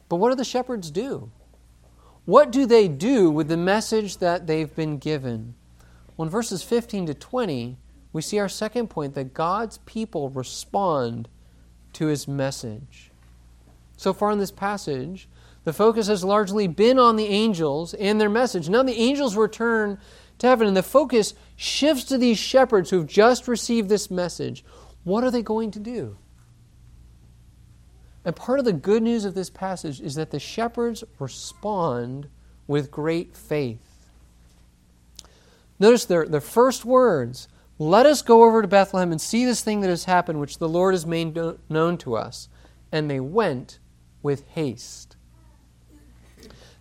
But 0.10 0.18
what 0.18 0.30
do 0.30 0.36
the 0.36 0.44
shepherds 0.44 0.92
do? 0.92 1.32
What 2.26 2.52
do 2.52 2.68
they 2.68 2.88
do 2.88 3.32
with 3.32 3.48
the 3.48 3.58
message 3.58 4.18
that 4.18 4.46
they've 4.46 4.76
been 4.76 5.00
given? 5.00 5.56
Well, 6.16 6.28
in 6.28 6.30
verses 6.30 6.62
15 6.62 7.08
to 7.08 7.14
20, 7.16 7.78
we 8.14 8.22
see 8.22 8.40
our 8.40 8.50
second 8.50 8.90
point 8.90 9.16
that 9.16 9.34
God's 9.34 9.78
people 9.80 10.30
respond 10.30 11.30
to 11.94 12.08
his 12.08 12.28
message. 12.28 13.12
So 13.98 14.14
far 14.14 14.32
in 14.32 14.40
this 14.40 14.52
passage, 14.52 15.30
the 15.64 15.74
focus 15.74 16.08
has 16.08 16.24
largely 16.24 16.68
been 16.68 16.98
on 16.98 17.16
the 17.16 17.28
angels 17.28 17.94
and 17.94 18.20
their 18.20 18.30
message. 18.30 18.68
Now 18.68 18.84
the 18.84 19.00
angels 19.00 19.36
return 19.36 20.00
to 20.42 20.48
heaven. 20.48 20.68
And 20.68 20.76
the 20.76 20.84
focus 20.84 21.36
shifts 21.56 22.04
to 22.06 22.18
these 22.18 22.38
shepherds 22.38 22.90
who've 22.90 23.08
just 23.08 23.48
received 23.48 23.90
this 23.90 24.10
message. 24.10 24.66
What 25.04 25.24
are 25.24 25.32
they 25.32 25.44
going 25.44 25.72
to 25.72 25.80
do? 25.80 26.18
And 28.26 28.36
part 28.36 28.60
of 28.60 28.66
the 28.66 28.74
good 28.74 29.04
news 29.04 29.24
of 29.26 29.34
this 29.34 29.50
passage 29.50 30.02
is 30.02 30.16
that 30.16 30.32
the 30.32 30.40
shepherds 30.40 31.04
respond 31.20 32.28
with 32.68 32.92
great 32.92 33.36
faith. 33.36 33.80
Notice 35.80 36.06
their, 36.06 36.26
their 36.26 36.42
first 36.42 36.86
words 36.86 37.48
Let 37.82 38.06
us 38.06 38.22
go 38.22 38.44
over 38.44 38.62
to 38.62 38.68
Bethlehem 38.68 39.12
and 39.12 39.20
see 39.20 39.44
this 39.44 39.64
thing 39.64 39.82
that 39.82 39.90
has 39.90 40.06
happened, 40.06 40.40
which 40.40 40.60
the 40.60 40.70
Lord 40.70 40.94
has 40.94 41.08
made 41.08 41.36
known 41.68 41.98
to 41.98 42.16
us. 42.16 42.48
And 42.92 43.10
they 43.10 43.20
went 43.20 43.80
with 44.22 44.48
haste. 44.50 45.16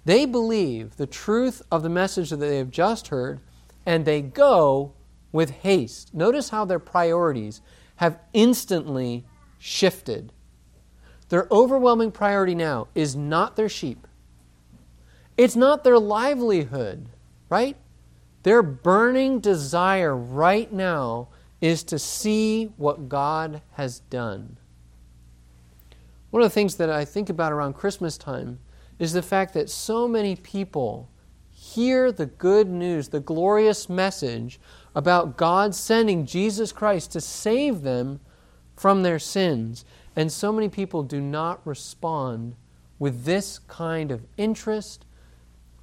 They 0.05 0.27
believe 0.27 0.99
the 0.99 1.07
truth 1.07 1.63
of 1.71 1.83
the 1.83 1.89
message 1.89 2.29
that 2.29 2.37
they 2.37 2.59
have 2.59 2.71
just 2.71 3.09
heard, 3.09 3.41
and 3.87 4.05
they 4.05 4.21
go 4.21 4.93
with 5.33 5.49
haste. 5.49 6.13
Notice 6.13 6.51
how 6.51 6.67
their 6.67 6.79
priorities 6.79 7.63
have 7.97 8.19
instantly 8.35 9.25
shifted. 9.59 10.35
Their 11.31 11.49
overwhelming 11.51 12.13
priority 12.13 12.55
now 12.55 12.89
is 12.95 13.17
not 13.17 13.57
their 13.57 13.71
sheep, 13.71 14.07
it's 15.39 15.57
not 15.57 15.83
their 15.83 15.99
livelihood, 15.99 17.09
right? 17.49 17.79
Their 18.43 18.63
burning 18.63 19.41
desire 19.41 20.17
right 20.17 20.73
now 20.73 21.29
is 21.61 21.83
to 21.85 21.99
see 21.99 22.73
what 22.77 23.09
God 23.09 23.61
has 23.73 24.01
done. 24.01 24.57
One 26.31 26.43
of 26.43 26.49
the 26.49 26.55
things 26.55 26.77
that 26.77 26.91
I 26.91 27.05
think 27.05 27.29
about 27.29 27.53
around 27.53 27.75
Christmas 27.75 28.17
time 28.17 28.61
is 28.99 29.13
the 29.13 29.23
fact 29.23 29.53
that 29.55 29.69
so 29.69 30.07
many 30.07 30.37
people 30.37 31.11
hear 31.51 32.11
the 32.11 32.27
good 32.27 32.69
news, 32.69 33.09
the 33.09 33.21
glorious 33.21 33.89
message 33.89 34.61
about 34.95 35.37
God 35.37 35.75
sending 35.75 36.25
Jesus 36.25 36.73
Christ 36.73 37.13
to 37.13 37.21
save 37.21 37.83
them 37.83 38.21
from 38.77 39.03
their 39.03 39.19
sins. 39.19 39.85
And 40.17 40.33
so 40.33 40.53
many 40.53 40.69
people 40.69 41.03
do 41.03 41.21
not 41.21 41.67
respond 41.67 42.55
with 42.99 43.25
this 43.25 43.59
kind 43.59 44.11
of 44.11 44.25
interest, 44.37 45.05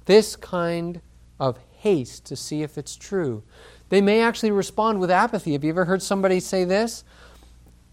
this 0.06 0.34
kind 0.34 1.00
of 1.38 1.58
haste 1.78 2.24
to 2.26 2.36
see 2.36 2.62
if 2.62 2.76
it's 2.76 2.96
true. 2.96 3.42
They 3.88 4.00
may 4.00 4.20
actually 4.20 4.50
respond 4.50 5.00
with 5.00 5.10
apathy. 5.10 5.52
Have 5.52 5.64
you 5.64 5.70
ever 5.70 5.86
heard 5.86 6.02
somebody 6.02 6.40
say 6.40 6.64
this? 6.64 7.04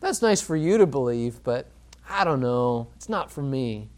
That's 0.02 0.22
nice 0.22 0.42
for 0.42 0.56
you 0.56 0.78
to 0.78 0.86
believe, 0.86 1.42
but 1.44 1.68
I 2.10 2.24
don't 2.24 2.42
know. 2.42 2.88
It's 2.96 3.10
not 3.10 3.32
for 3.32 3.42
me. 3.42 3.90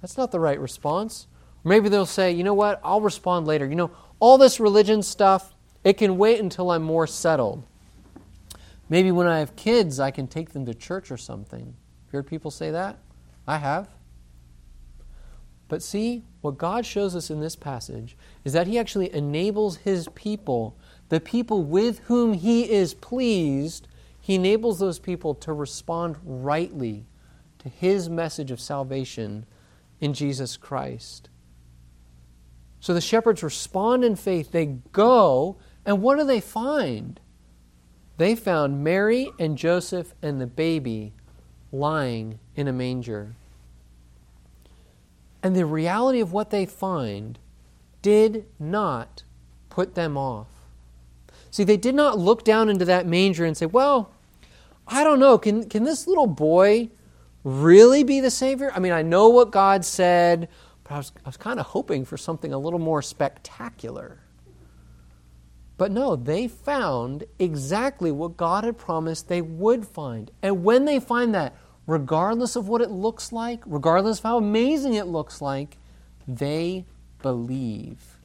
That's 0.00 0.16
not 0.16 0.32
the 0.32 0.40
right 0.40 0.60
response. 0.60 1.26
Maybe 1.64 1.88
they'll 1.88 2.06
say, 2.06 2.32
you 2.32 2.44
know 2.44 2.54
what? 2.54 2.80
I'll 2.84 3.00
respond 3.00 3.46
later. 3.46 3.66
You 3.66 3.76
know, 3.76 3.90
all 4.18 4.36
this 4.36 4.60
religion 4.60 5.02
stuff, 5.02 5.54
it 5.84 5.94
can 5.94 6.18
wait 6.18 6.40
until 6.40 6.70
I'm 6.70 6.82
more 6.82 7.06
settled. 7.06 7.64
Maybe 8.88 9.10
when 9.10 9.26
I 9.26 9.38
have 9.38 9.56
kids, 9.56 10.00
I 10.00 10.10
can 10.10 10.26
take 10.26 10.50
them 10.52 10.66
to 10.66 10.74
church 10.74 11.10
or 11.10 11.16
something. 11.16 11.66
You 11.66 12.10
heard 12.10 12.26
people 12.26 12.50
say 12.50 12.70
that? 12.72 12.98
I 13.46 13.58
have. 13.58 13.88
But 15.72 15.82
see, 15.82 16.22
what 16.42 16.58
God 16.58 16.84
shows 16.84 17.16
us 17.16 17.30
in 17.30 17.40
this 17.40 17.56
passage 17.56 18.14
is 18.44 18.52
that 18.52 18.66
He 18.66 18.78
actually 18.78 19.10
enables 19.14 19.78
His 19.78 20.06
people, 20.08 20.76
the 21.08 21.18
people 21.18 21.62
with 21.64 22.00
whom 22.00 22.34
He 22.34 22.70
is 22.70 22.92
pleased, 22.92 23.88
He 24.20 24.34
enables 24.34 24.78
those 24.78 24.98
people 24.98 25.34
to 25.36 25.54
respond 25.54 26.16
rightly 26.26 27.06
to 27.60 27.70
His 27.70 28.10
message 28.10 28.50
of 28.50 28.60
salvation 28.60 29.46
in 29.98 30.12
Jesus 30.12 30.58
Christ. 30.58 31.30
So 32.80 32.92
the 32.92 33.00
shepherds 33.00 33.42
respond 33.42 34.04
in 34.04 34.14
faith. 34.14 34.52
They 34.52 34.66
go, 34.66 35.56
and 35.86 36.02
what 36.02 36.18
do 36.18 36.24
they 36.24 36.42
find? 36.42 37.18
They 38.18 38.34
found 38.34 38.84
Mary 38.84 39.30
and 39.38 39.56
Joseph 39.56 40.12
and 40.20 40.38
the 40.38 40.46
baby 40.46 41.14
lying 41.72 42.40
in 42.56 42.68
a 42.68 42.74
manger. 42.74 43.36
And 45.42 45.56
the 45.56 45.66
reality 45.66 46.20
of 46.20 46.32
what 46.32 46.50
they 46.50 46.66
find 46.66 47.38
did 48.00 48.46
not 48.58 49.24
put 49.70 49.94
them 49.94 50.16
off. 50.16 50.48
See, 51.50 51.64
they 51.64 51.76
did 51.76 51.94
not 51.94 52.18
look 52.18 52.44
down 52.44 52.68
into 52.68 52.84
that 52.84 53.06
manger 53.06 53.44
and 53.44 53.56
say, 53.56 53.66
Well, 53.66 54.10
I 54.86 55.04
don't 55.04 55.20
know, 55.20 55.38
can, 55.38 55.68
can 55.68 55.84
this 55.84 56.06
little 56.06 56.26
boy 56.26 56.90
really 57.44 58.04
be 58.04 58.20
the 58.20 58.30
Savior? 58.30 58.72
I 58.74 58.78
mean, 58.78 58.92
I 58.92 59.02
know 59.02 59.28
what 59.28 59.50
God 59.50 59.84
said, 59.84 60.48
but 60.84 60.94
I 60.94 60.96
was, 60.98 61.12
I 61.24 61.28
was 61.28 61.36
kind 61.36 61.60
of 61.60 61.66
hoping 61.66 62.04
for 62.04 62.16
something 62.16 62.52
a 62.52 62.58
little 62.58 62.78
more 62.78 63.02
spectacular. 63.02 64.20
But 65.76 65.90
no, 65.90 66.16
they 66.16 66.48
found 66.48 67.24
exactly 67.38 68.12
what 68.12 68.36
God 68.36 68.64
had 68.64 68.78
promised 68.78 69.28
they 69.28 69.42
would 69.42 69.86
find. 69.86 70.30
And 70.42 70.64
when 70.64 70.84
they 70.84 71.00
find 71.00 71.34
that, 71.34 71.56
regardless 71.86 72.56
of 72.56 72.68
what 72.68 72.80
it 72.80 72.90
looks 72.90 73.32
like, 73.32 73.62
regardless 73.66 74.18
of 74.18 74.24
how 74.24 74.38
amazing 74.38 74.94
it 74.94 75.06
looks 75.06 75.40
like, 75.40 75.76
they 76.26 76.84
believe. 77.20 78.18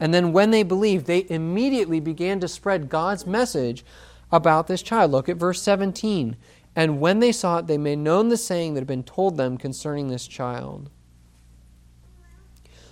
And 0.00 0.14
then 0.14 0.32
when 0.32 0.50
they 0.50 0.62
believed, 0.62 1.06
they 1.06 1.26
immediately 1.28 2.00
began 2.00 2.40
to 2.40 2.48
spread 2.48 2.88
God's 2.88 3.26
message 3.26 3.84
about 4.30 4.66
this 4.66 4.82
child. 4.82 5.10
Look 5.10 5.28
at 5.28 5.36
verse 5.36 5.60
17. 5.62 6.36
And 6.76 7.00
when 7.00 7.18
they 7.18 7.32
saw 7.32 7.58
it, 7.58 7.66
they 7.66 7.78
made 7.78 7.98
known 7.98 8.28
the 8.28 8.36
saying 8.36 8.74
that 8.74 8.80
had 8.80 8.86
been 8.86 9.02
told 9.02 9.36
them 9.36 9.58
concerning 9.58 10.08
this 10.08 10.26
child. 10.26 10.90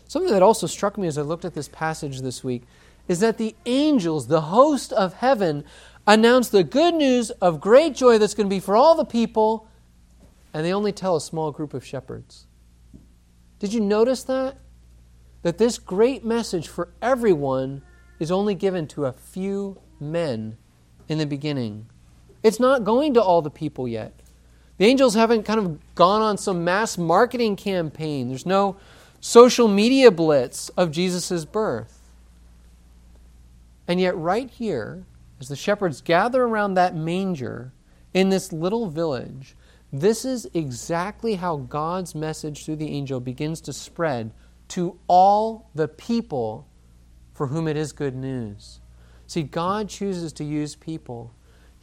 Something 0.08 0.32
that 0.32 0.42
also 0.42 0.66
struck 0.66 0.98
me 0.98 1.06
as 1.06 1.18
I 1.18 1.22
looked 1.22 1.44
at 1.44 1.54
this 1.54 1.68
passage 1.68 2.20
this 2.20 2.42
week 2.42 2.62
is 3.06 3.20
that 3.20 3.38
the 3.38 3.54
angels, 3.66 4.26
the 4.26 4.40
host 4.40 4.92
of 4.92 5.14
heaven, 5.14 5.64
announced 6.06 6.52
the 6.52 6.62
good 6.62 6.94
news 6.94 7.30
of 7.30 7.60
great 7.60 7.94
joy 7.94 8.18
that's 8.18 8.34
going 8.34 8.48
to 8.48 8.54
be 8.54 8.60
for 8.60 8.76
all 8.76 8.94
the 8.94 9.04
people, 9.04 9.68
and 10.54 10.64
they 10.64 10.72
only 10.72 10.92
tell 10.92 11.16
a 11.16 11.20
small 11.20 11.50
group 11.50 11.74
of 11.74 11.84
shepherds. 11.84 12.46
Did 13.58 13.72
you 13.72 13.80
notice 13.80 14.22
that? 14.24 14.58
That 15.42 15.58
this 15.58 15.78
great 15.78 16.24
message 16.24 16.68
for 16.68 16.88
everyone 17.00 17.82
is 18.18 18.30
only 18.30 18.54
given 18.54 18.86
to 18.88 19.06
a 19.06 19.12
few 19.12 19.78
men 20.00 20.56
in 21.08 21.18
the 21.18 21.26
beginning. 21.26 21.86
It's 22.42 22.60
not 22.60 22.84
going 22.84 23.14
to 23.14 23.22
all 23.22 23.42
the 23.42 23.50
people 23.50 23.88
yet. 23.88 24.12
The 24.78 24.86
angels 24.86 25.14
haven't 25.14 25.44
kind 25.44 25.58
of 25.58 25.94
gone 25.94 26.22
on 26.22 26.36
some 26.36 26.64
mass 26.64 26.98
marketing 26.98 27.56
campaign. 27.56 28.28
There's 28.28 28.46
no 28.46 28.76
social 29.20 29.68
media 29.68 30.10
blitz 30.10 30.68
of 30.70 30.90
Jesus' 30.90 31.44
birth. 31.44 32.10
And 33.88 34.00
yet, 34.00 34.16
right 34.16 34.50
here, 34.50 35.04
as 35.40 35.48
the 35.48 35.56
shepherds 35.56 36.00
gather 36.00 36.44
around 36.44 36.74
that 36.74 36.94
manger 36.94 37.72
in 38.14 38.30
this 38.30 38.52
little 38.52 38.88
village, 38.88 39.56
this 39.92 40.24
is 40.24 40.48
exactly 40.54 41.36
how 41.36 41.56
God's 41.56 42.14
message 42.14 42.64
through 42.64 42.76
the 42.76 42.90
angel 42.90 43.20
begins 43.20 43.60
to 43.62 43.72
spread 43.72 44.32
to 44.68 44.98
all 45.06 45.70
the 45.74 45.88
people 45.88 46.66
for 47.34 47.48
whom 47.48 47.68
it 47.68 47.76
is 47.76 47.92
good 47.92 48.16
news. 48.16 48.80
See, 49.26 49.42
God 49.42 49.88
chooses 49.88 50.32
to 50.34 50.44
use 50.44 50.74
people 50.74 51.32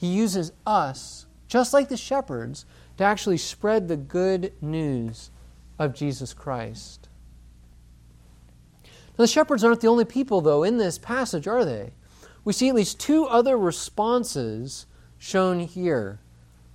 he 0.03 0.07
uses 0.07 0.51
us, 0.67 1.27
just 1.47 1.71
like 1.71 1.87
the 1.87 1.95
shepherds, 1.95 2.65
to 2.97 3.05
actually 3.05 3.37
spread 3.37 3.87
the 3.87 3.95
good 3.95 4.51
news 4.61 5.31
of 5.79 5.93
Jesus 5.93 6.33
Christ. 6.33 7.07
Now, 8.83 9.23
the 9.23 9.27
shepherds 9.27 9.63
aren't 9.63 9.79
the 9.79 9.87
only 9.87 10.03
people, 10.03 10.41
though, 10.41 10.63
in 10.63 10.77
this 10.77 10.97
passage, 10.97 11.47
are 11.47 11.63
they? 11.63 11.93
We 12.45 12.53
see 12.53 12.69
at 12.69 12.75
least 12.75 12.99
two 12.99 13.25
other 13.25 13.57
responses 13.57 14.85
shown 15.17 15.59
here. 15.59 16.19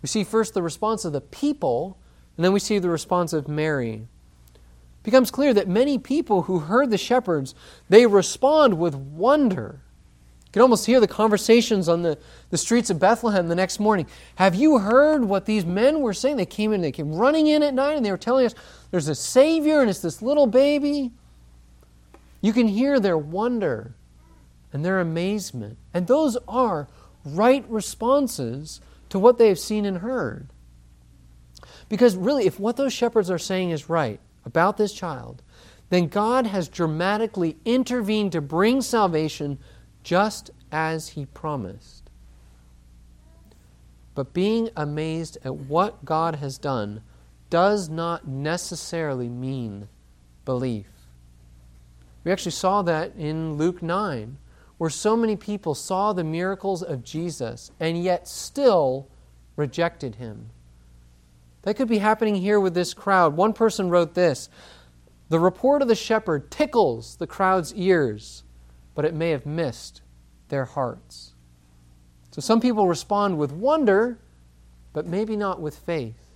We 0.02 0.08
see 0.08 0.24
first 0.24 0.54
the 0.54 0.62
response 0.62 1.04
of 1.04 1.12
the 1.12 1.20
people, 1.20 1.98
and 2.36 2.44
then 2.44 2.52
we 2.52 2.60
see 2.60 2.78
the 2.78 2.88
response 2.88 3.32
of 3.32 3.48
Mary. 3.48 4.06
It 4.54 5.02
becomes 5.02 5.30
clear 5.30 5.52
that 5.54 5.68
many 5.68 5.98
people 5.98 6.42
who 6.42 6.60
heard 6.60 6.90
the 6.90 6.98
shepherds, 6.98 7.54
they 7.88 8.06
respond 8.06 8.78
with 8.78 8.94
wonder. 8.94 9.80
You 10.46 10.52
can 10.52 10.62
almost 10.62 10.86
hear 10.86 10.98
the 10.98 11.08
conversations 11.08 11.90
on 11.90 12.00
the, 12.02 12.16
the 12.48 12.56
streets 12.56 12.88
of 12.88 12.98
Bethlehem 12.98 13.48
the 13.48 13.54
next 13.54 13.78
morning. 13.78 14.06
Have 14.36 14.54
you 14.54 14.78
heard 14.78 15.24
what 15.24 15.44
these 15.44 15.66
men 15.66 16.00
were 16.00 16.14
saying? 16.14 16.38
They 16.38 16.46
came 16.46 16.72
in, 16.72 16.80
they 16.80 16.92
came 16.92 17.12
running 17.12 17.48
in 17.48 17.62
at 17.62 17.74
night, 17.74 17.96
and 17.96 18.06
they 18.06 18.10
were 18.10 18.16
telling 18.16 18.46
us 18.46 18.54
there's 18.90 19.08
a 19.08 19.14
Savior 19.14 19.82
and 19.82 19.90
it's 19.90 20.00
this 20.00 20.22
little 20.22 20.46
baby. 20.46 21.12
You 22.40 22.54
can 22.54 22.66
hear 22.66 22.98
their 22.98 23.18
wonder 23.18 23.94
and 24.72 24.84
their 24.84 25.00
amazement. 25.00 25.78
And 25.94 26.06
those 26.06 26.36
are 26.46 26.88
right 27.24 27.64
responses 27.68 28.80
to 29.08 29.18
what 29.18 29.38
they 29.38 29.48
have 29.48 29.58
seen 29.58 29.84
and 29.84 29.98
heard. 29.98 30.48
Because 31.88 32.16
really, 32.16 32.46
if 32.46 32.60
what 32.60 32.76
those 32.76 32.92
shepherds 32.92 33.30
are 33.30 33.38
saying 33.38 33.70
is 33.70 33.88
right 33.88 34.20
about 34.44 34.76
this 34.76 34.92
child, 34.92 35.42
then 35.90 36.08
God 36.08 36.46
has 36.46 36.68
dramatically 36.68 37.56
intervened 37.64 38.32
to 38.32 38.40
bring 38.40 38.82
salvation 38.82 39.58
just 40.02 40.50
as 40.70 41.10
he 41.10 41.26
promised. 41.26 42.10
But 44.14 44.34
being 44.34 44.68
amazed 44.76 45.38
at 45.44 45.54
what 45.54 46.04
God 46.04 46.36
has 46.36 46.58
done 46.58 47.02
does 47.50 47.88
not 47.88 48.26
necessarily 48.26 49.28
mean 49.28 49.88
belief. 50.44 50.86
We 52.24 52.32
actually 52.32 52.52
saw 52.52 52.82
that 52.82 53.14
in 53.16 53.54
Luke 53.54 53.82
9, 53.82 54.36
where 54.78 54.90
so 54.90 55.16
many 55.16 55.36
people 55.36 55.74
saw 55.74 56.12
the 56.12 56.24
miracles 56.24 56.82
of 56.82 57.04
Jesus 57.04 57.70
and 57.78 58.02
yet 58.02 58.26
still 58.26 59.08
rejected 59.56 60.16
him. 60.16 60.50
That 61.62 61.74
could 61.74 61.88
be 61.88 61.98
happening 61.98 62.36
here 62.36 62.58
with 62.58 62.74
this 62.74 62.94
crowd. 62.94 63.36
One 63.36 63.52
person 63.52 63.90
wrote 63.90 64.14
this 64.14 64.48
The 65.28 65.40
report 65.40 65.82
of 65.82 65.88
the 65.88 65.94
shepherd 65.94 66.50
tickles 66.50 67.16
the 67.16 67.26
crowd's 67.26 67.74
ears 67.74 68.44
but 68.98 69.04
it 69.04 69.14
may 69.14 69.30
have 69.30 69.46
missed 69.46 70.02
their 70.48 70.64
hearts. 70.64 71.32
So 72.32 72.40
some 72.40 72.60
people 72.60 72.88
respond 72.88 73.38
with 73.38 73.52
wonder, 73.52 74.18
but 74.92 75.06
maybe 75.06 75.36
not 75.36 75.60
with 75.60 75.78
faith. 75.78 76.34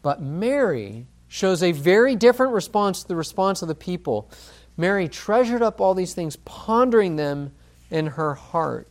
But 0.00 0.22
Mary 0.22 1.08
shows 1.26 1.60
a 1.60 1.72
very 1.72 2.14
different 2.14 2.52
response 2.52 3.02
to 3.02 3.08
the 3.08 3.16
response 3.16 3.62
of 3.62 3.66
the 3.66 3.74
people. 3.74 4.30
Mary 4.76 5.08
treasured 5.08 5.62
up 5.62 5.80
all 5.80 5.94
these 5.94 6.14
things, 6.14 6.36
pondering 6.36 7.16
them 7.16 7.52
in 7.90 8.06
her 8.08 8.34
heart. 8.34 8.88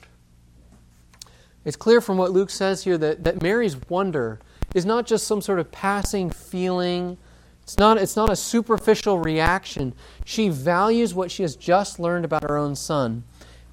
It's 1.63 1.75
clear 1.75 1.99
from 1.99 2.17
what 2.17 2.31
Luke 2.31 2.49
says 2.49 2.83
here 2.83 2.97
that, 2.97 3.23
that 3.23 3.41
Mary's 3.41 3.77
wonder 3.89 4.39
is 4.73 4.85
not 4.85 5.05
just 5.05 5.25
some 5.25 5.41
sort 5.41 5.59
of 5.59 5.71
passing 5.71 6.29
feeling. 6.29 7.17
It's 7.63 7.77
not, 7.77 7.97
it's 7.97 8.15
not 8.15 8.29
a 8.29 8.35
superficial 8.35 9.19
reaction. 9.19 9.93
She 10.23 10.49
values 10.49 11.13
what 11.13 11.31
she 11.31 11.41
has 11.43 11.55
just 11.55 11.99
learned 11.99 12.25
about 12.25 12.43
her 12.43 12.57
own 12.57 12.75
son. 12.75 13.23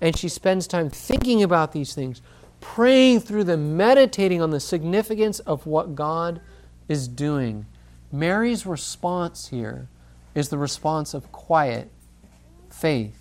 And 0.00 0.16
she 0.16 0.28
spends 0.28 0.66
time 0.66 0.90
thinking 0.90 1.42
about 1.42 1.72
these 1.72 1.94
things, 1.94 2.22
praying 2.60 3.20
through 3.20 3.44
them, 3.44 3.76
meditating 3.76 4.40
on 4.40 4.50
the 4.50 4.60
significance 4.60 5.38
of 5.40 5.66
what 5.66 5.94
God 5.94 6.40
is 6.88 7.08
doing. 7.08 7.66
Mary's 8.10 8.66
response 8.66 9.48
here 9.48 9.88
is 10.34 10.48
the 10.48 10.58
response 10.58 11.14
of 11.14 11.30
quiet 11.30 11.90
faith. 12.82 13.16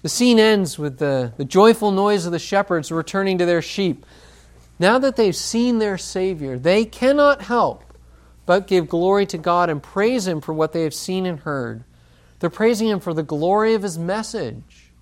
The 0.00 0.08
scene 0.08 0.38
ends 0.38 0.78
with 0.78 0.98
the, 0.98 1.34
the 1.36 1.44
joyful 1.44 1.90
noise 1.90 2.24
of 2.24 2.32
the 2.32 2.38
shepherds 2.38 2.90
returning 2.90 3.36
to 3.36 3.44
their 3.44 3.60
sheep. 3.60 4.06
Now 4.78 4.98
that 4.98 5.16
they've 5.16 5.36
seen 5.36 5.78
their 5.80 5.98
Savior, 5.98 6.58
they 6.58 6.86
cannot 6.86 7.42
help 7.42 7.84
but 8.46 8.66
give 8.66 8.88
glory 8.88 9.26
to 9.26 9.36
God 9.36 9.68
and 9.68 9.82
praise 9.82 10.26
Him 10.26 10.40
for 10.40 10.54
what 10.54 10.72
they 10.72 10.84
have 10.84 10.94
seen 10.94 11.26
and 11.26 11.40
heard. 11.40 11.84
They're 12.40 12.48
praising 12.48 12.88
Him 12.88 13.00
for 13.00 13.12
the 13.12 13.22
glory 13.22 13.74
of 13.74 13.82
His 13.82 13.98
message. 13.98 14.92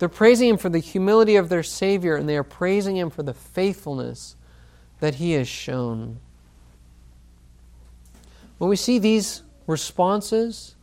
They're 0.00 0.08
praising 0.08 0.50
Him 0.50 0.56
for 0.58 0.70
the 0.70 0.80
humility 0.80 1.36
of 1.36 1.48
their 1.48 1.62
Savior, 1.62 2.16
and 2.16 2.28
they 2.28 2.36
are 2.36 2.42
praising 2.42 2.96
Him 2.96 3.10
for 3.10 3.22
the 3.22 3.32
faithfulness 3.32 4.34
that 4.98 5.14
He 5.14 5.32
has 5.32 5.46
shown. 5.46 6.18
When 8.58 8.68
we 8.68 8.76
see 8.76 8.98
these 8.98 9.42
responses 9.68 10.75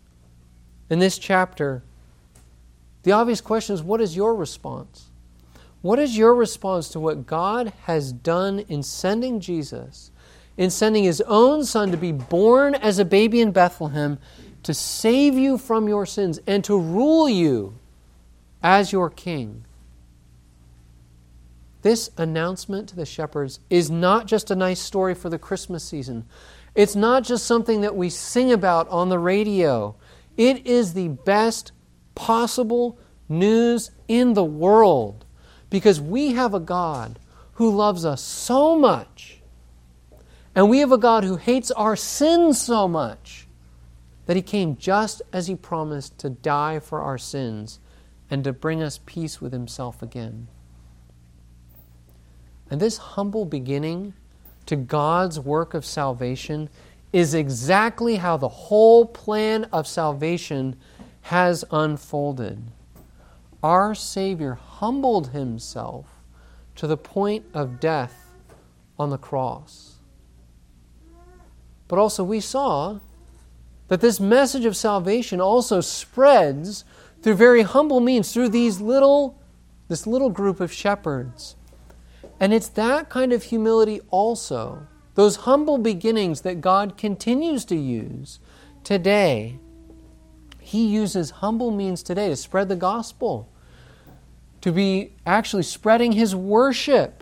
in 0.89 0.99
this 0.99 1.17
chapter, 1.17 1.83
the 3.03 3.11
obvious 3.11 3.41
question 3.41 3.73
is 3.73 3.83
what 3.83 4.01
is 4.01 4.15
your 4.15 4.35
response? 4.35 5.09
What 5.81 5.99
is 5.99 6.17
your 6.17 6.33
response 6.33 6.89
to 6.89 6.99
what 6.99 7.27
God 7.27 7.73
has 7.83 8.13
done 8.13 8.59
in 8.69 8.83
sending 8.83 9.41
Jesus, 9.41 10.11
in 10.55 10.69
sending 10.69 11.03
his 11.03 11.19
own 11.21 11.65
son 11.65 11.91
to 11.91 11.97
be 11.97 12.13
born 12.13 12.73
as 12.73 12.99
a 12.99 13.05
baby 13.05 13.41
in 13.41 13.51
Bethlehem 13.51 14.17
to 14.63 14.73
save 14.73 15.33
you 15.33 15.57
from 15.57 15.89
your 15.89 16.05
sins 16.05 16.39
and 16.47 16.63
to 16.63 16.79
rule 16.79 17.27
you 17.27 17.75
as 18.61 18.93
your 18.93 19.09
king? 19.09 19.65
This 21.81 22.09
announcement 22.17 22.87
to 22.89 22.95
the 22.95 23.05
shepherds 23.05 23.59
is 23.69 23.91
not 23.91 24.25
just 24.25 24.49
a 24.49 24.55
nice 24.55 24.79
story 24.79 25.13
for 25.13 25.29
the 25.29 25.37
Christmas 25.37 25.83
season. 25.83 26.25
It's 26.75 26.95
not 26.95 27.23
just 27.23 27.45
something 27.45 27.81
that 27.81 27.95
we 27.95 28.09
sing 28.09 28.53
about 28.53 28.87
on 28.87 29.09
the 29.09 29.19
radio. 29.19 29.95
It 30.37 30.65
is 30.65 30.93
the 30.93 31.09
best 31.09 31.71
possible 32.15 32.97
news 33.29 33.91
in 34.07 34.33
the 34.33 34.43
world 34.43 35.25
because 35.69 35.99
we 35.99 36.33
have 36.33 36.53
a 36.53 36.59
God 36.59 37.19
who 37.53 37.75
loves 37.75 38.05
us 38.05 38.21
so 38.21 38.77
much, 38.77 39.41
and 40.55 40.69
we 40.69 40.79
have 40.79 40.91
a 40.91 40.97
God 40.97 41.23
who 41.23 41.37
hates 41.37 41.71
our 41.71 41.95
sins 41.95 42.61
so 42.61 42.87
much 42.87 43.47
that 44.25 44.35
he 44.35 44.41
came 44.41 44.77
just 44.77 45.21
as 45.31 45.47
he 45.47 45.55
promised 45.55 46.17
to 46.19 46.29
die 46.29 46.79
for 46.79 47.01
our 47.01 47.17
sins 47.17 47.79
and 48.29 48.43
to 48.43 48.53
bring 48.53 48.81
us 48.81 48.99
peace 49.05 49.41
with 49.41 49.51
himself 49.53 50.01
again. 50.01 50.47
And 52.69 52.79
this 52.79 52.97
humble 52.97 53.45
beginning 53.45 54.13
to 54.65 54.75
God's 54.75 55.39
work 55.39 55.73
of 55.73 55.85
salvation 55.85 56.69
is 57.13 57.33
exactly 57.33 58.15
how 58.15 58.35
the 58.35 58.49
whole 58.49 59.05
plan 59.05 59.63
of 59.71 59.87
salvation 59.87 60.75
has 61.21 61.63
unfolded 61.71 62.61
our 63.63 63.95
Savior 63.95 64.55
humbled 64.55 65.29
himself 65.29 66.05
to 66.75 66.85
the 66.85 66.97
point 66.97 67.45
of 67.53 67.79
death 67.79 68.33
on 68.99 69.09
the 69.09 69.17
cross. 69.17 69.99
But 71.87 71.97
also, 71.97 72.23
we 72.23 72.41
saw 72.41 72.99
that 73.87 74.01
this 74.01 74.19
message 74.19 74.65
of 74.65 74.75
salvation 74.75 75.39
also 75.39 75.79
spreads 75.79 76.83
through 77.21 77.35
very 77.35 77.61
humble 77.61 78.01
means, 78.01 78.33
through 78.33 78.49
these 78.49 78.81
little, 78.81 79.39
this 79.87 80.05
little 80.05 80.29
group 80.29 80.59
of 80.59 80.73
shepherds. 80.73 81.55
And 82.39 82.53
it's 82.53 82.69
that 82.69 83.09
kind 83.09 83.31
of 83.31 83.43
humility 83.43 84.01
also, 84.09 84.87
those 85.15 85.37
humble 85.37 85.77
beginnings 85.77 86.41
that 86.41 86.61
God 86.61 86.97
continues 86.97 87.65
to 87.65 87.75
use 87.75 88.39
today. 88.83 89.59
He 90.59 90.87
uses 90.87 91.29
humble 91.29 91.71
means 91.71 92.01
today 92.03 92.29
to 92.29 92.35
spread 92.35 92.69
the 92.69 92.75
gospel 92.75 93.49
to 94.63 94.71
be 94.71 95.11
actually 95.25 95.63
spreading 95.63 96.13
his 96.13 96.33
worship, 96.33 97.21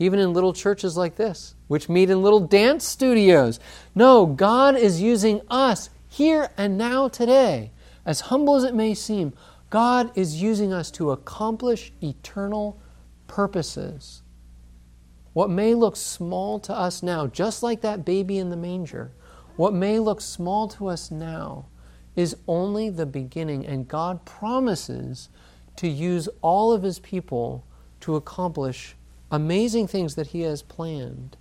even 0.00 0.18
in 0.18 0.32
little 0.32 0.52
churches 0.52 0.96
like 0.96 1.14
this, 1.14 1.54
which 1.68 1.88
meet 1.88 2.10
in 2.10 2.24
little 2.24 2.40
dance 2.40 2.84
studios. 2.84 3.60
No, 3.94 4.26
God 4.26 4.76
is 4.76 5.00
using 5.00 5.42
us 5.48 5.90
here 6.08 6.50
and 6.58 6.76
now 6.76 7.06
today. 7.06 7.70
As 8.04 8.22
humble 8.22 8.56
as 8.56 8.64
it 8.64 8.74
may 8.74 8.94
seem, 8.94 9.32
God 9.70 10.10
is 10.18 10.42
using 10.42 10.72
us 10.72 10.90
to 10.92 11.12
accomplish 11.12 11.92
eternal 12.02 12.80
purposes. 13.28 14.22
What 15.34 15.50
may 15.50 15.74
look 15.74 15.96
small 15.96 16.58
to 16.60 16.72
us 16.72 17.02
now, 17.02 17.26
just 17.26 17.62
like 17.62 17.80
that 17.82 18.04
baby 18.04 18.38
in 18.38 18.50
the 18.50 18.56
manger, 18.56 19.12
what 19.56 19.74
may 19.74 19.98
look 19.98 20.20
small 20.20 20.68
to 20.68 20.86
us 20.86 21.10
now 21.10 21.66
is 22.16 22.36
only 22.46 22.88
the 22.88 23.06
beginning, 23.06 23.66
and 23.66 23.88
God 23.88 24.24
promises 24.24 25.28
to 25.76 25.88
use 25.88 26.28
all 26.40 26.72
of 26.72 26.84
his 26.84 27.00
people 27.00 27.66
to 28.00 28.14
accomplish 28.14 28.96
amazing 29.30 29.88
things 29.88 30.14
that 30.14 30.28
he 30.28 30.42
has 30.42 30.62
planned. 30.62 31.36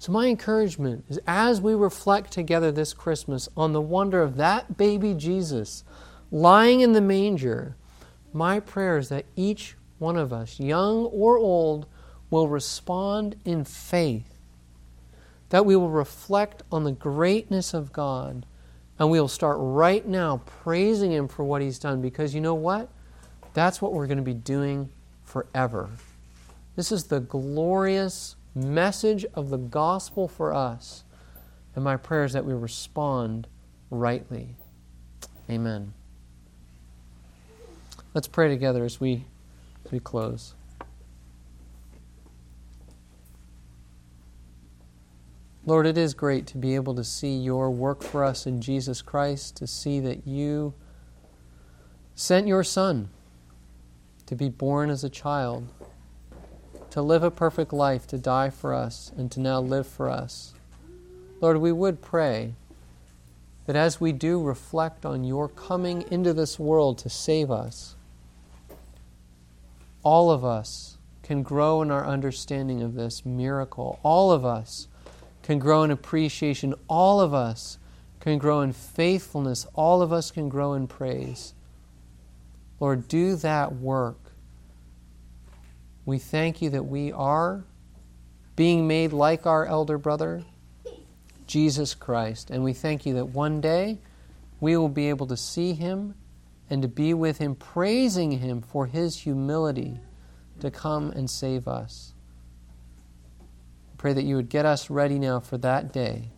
So, 0.00 0.10
my 0.10 0.26
encouragement 0.26 1.04
is 1.08 1.20
as 1.26 1.60
we 1.60 1.74
reflect 1.74 2.32
together 2.32 2.72
this 2.72 2.92
Christmas 2.92 3.48
on 3.56 3.72
the 3.72 3.80
wonder 3.80 4.22
of 4.22 4.36
that 4.36 4.76
baby 4.76 5.14
Jesus 5.14 5.84
lying 6.32 6.80
in 6.80 6.92
the 6.92 7.00
manger, 7.00 7.76
my 8.32 8.58
prayer 8.58 8.98
is 8.98 9.08
that 9.08 9.24
each 9.36 9.76
one 9.98 10.16
of 10.16 10.32
us, 10.32 10.60
young 10.60 11.04
or 11.06 11.38
old, 11.38 11.86
will 12.30 12.48
respond 12.48 13.36
in 13.44 13.64
faith, 13.64 14.34
that 15.50 15.64
we 15.64 15.76
will 15.76 15.90
reflect 15.90 16.62
on 16.70 16.84
the 16.84 16.92
greatness 16.92 17.72
of 17.72 17.92
God 17.92 18.44
and 18.98 19.10
we'll 19.10 19.28
start 19.28 19.58
right 19.60 20.06
now 20.06 20.42
praising 20.46 21.12
Him 21.12 21.28
for 21.28 21.44
what 21.44 21.62
He's 21.62 21.78
done 21.78 22.00
because 22.00 22.34
you 22.34 22.40
know 22.40 22.54
what? 22.54 22.88
That's 23.52 23.80
what 23.80 23.92
we're 23.92 24.06
going 24.06 24.18
to 24.18 24.24
be 24.24 24.34
doing 24.34 24.90
forever. 25.24 25.88
This 26.76 26.92
is 26.92 27.04
the 27.04 27.20
glorious 27.20 28.36
message 28.54 29.24
of 29.34 29.50
the 29.50 29.58
gospel 29.58 30.28
for 30.28 30.54
us. 30.54 31.04
And 31.74 31.84
my 31.84 31.96
prayer 31.96 32.24
is 32.24 32.32
that 32.32 32.44
we 32.44 32.54
respond 32.54 33.46
rightly. 33.90 34.56
Amen. 35.50 35.92
Let's 38.14 38.28
pray 38.28 38.48
together 38.48 38.84
as 38.84 38.98
we, 38.98 39.24
we 39.90 40.00
close. 40.00 40.54
Lord, 45.64 45.84
it 45.84 45.98
is 45.98 46.14
great 46.14 46.46
to 46.48 46.58
be 46.58 46.76
able 46.76 46.94
to 46.94 47.02
see 47.02 47.36
your 47.36 47.70
work 47.70 48.02
for 48.02 48.22
us 48.22 48.46
in 48.46 48.60
Jesus 48.60 49.02
Christ, 49.02 49.56
to 49.56 49.66
see 49.66 49.98
that 49.98 50.24
you 50.24 50.74
sent 52.14 52.46
your 52.46 52.62
Son 52.62 53.08
to 54.26 54.36
be 54.36 54.48
born 54.48 54.90
as 54.90 55.02
a 55.02 55.10
child, 55.10 55.72
to 56.90 57.02
live 57.02 57.24
a 57.24 57.32
perfect 57.32 57.72
life, 57.72 58.06
to 58.06 58.18
die 58.18 58.50
for 58.50 58.72
us, 58.72 59.10
and 59.16 59.30
to 59.32 59.40
now 59.40 59.60
live 59.60 59.88
for 59.88 60.08
us. 60.08 60.54
Lord, 61.40 61.58
we 61.58 61.72
would 61.72 62.00
pray 62.00 62.54
that 63.66 63.74
as 63.74 64.00
we 64.00 64.12
do 64.12 64.40
reflect 64.40 65.04
on 65.04 65.24
your 65.24 65.48
coming 65.48 66.04
into 66.12 66.32
this 66.32 66.60
world 66.60 66.96
to 66.98 67.10
save 67.10 67.50
us, 67.50 67.95
all 70.06 70.30
of 70.30 70.44
us 70.44 70.98
can 71.24 71.42
grow 71.42 71.82
in 71.82 71.90
our 71.90 72.06
understanding 72.06 72.80
of 72.80 72.94
this 72.94 73.26
miracle. 73.26 73.98
All 74.04 74.30
of 74.30 74.44
us 74.44 74.86
can 75.42 75.58
grow 75.58 75.82
in 75.82 75.90
appreciation. 75.90 76.76
All 76.88 77.20
of 77.20 77.34
us 77.34 77.78
can 78.20 78.38
grow 78.38 78.60
in 78.60 78.72
faithfulness. 78.72 79.66
All 79.74 80.02
of 80.02 80.12
us 80.12 80.30
can 80.30 80.48
grow 80.48 80.74
in 80.74 80.86
praise. 80.86 81.54
Lord, 82.78 83.08
do 83.08 83.34
that 83.34 83.74
work. 83.74 84.30
We 86.04 86.20
thank 86.20 86.62
you 86.62 86.70
that 86.70 86.84
we 86.84 87.10
are 87.10 87.64
being 88.54 88.86
made 88.86 89.12
like 89.12 89.44
our 89.44 89.66
elder 89.66 89.98
brother, 89.98 90.44
Jesus 91.48 91.96
Christ. 91.96 92.48
And 92.50 92.62
we 92.62 92.74
thank 92.74 93.06
you 93.06 93.14
that 93.14 93.30
one 93.30 93.60
day 93.60 93.98
we 94.60 94.76
will 94.76 94.88
be 94.88 95.08
able 95.08 95.26
to 95.26 95.36
see 95.36 95.72
him 95.72 96.14
and 96.68 96.82
to 96.82 96.88
be 96.88 97.14
with 97.14 97.38
him, 97.38 97.54
praising 97.54 98.32
him 98.32 98.60
for 98.60 98.86
his 98.86 99.20
humility 99.20 100.00
to 100.60 100.70
come 100.70 101.10
and 101.10 101.28
save 101.30 101.68
us 101.68 102.14
pray 104.06 104.12
that 104.12 104.22
you 104.22 104.36
would 104.36 104.48
get 104.48 104.64
us 104.64 104.90
ready 104.90 105.18
now 105.18 105.40
for 105.40 105.58
that 105.58 105.92
day. 105.92 106.30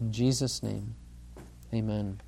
In 0.00 0.12
Jesus' 0.12 0.62
name, 0.62 0.94
amen. 1.74 2.20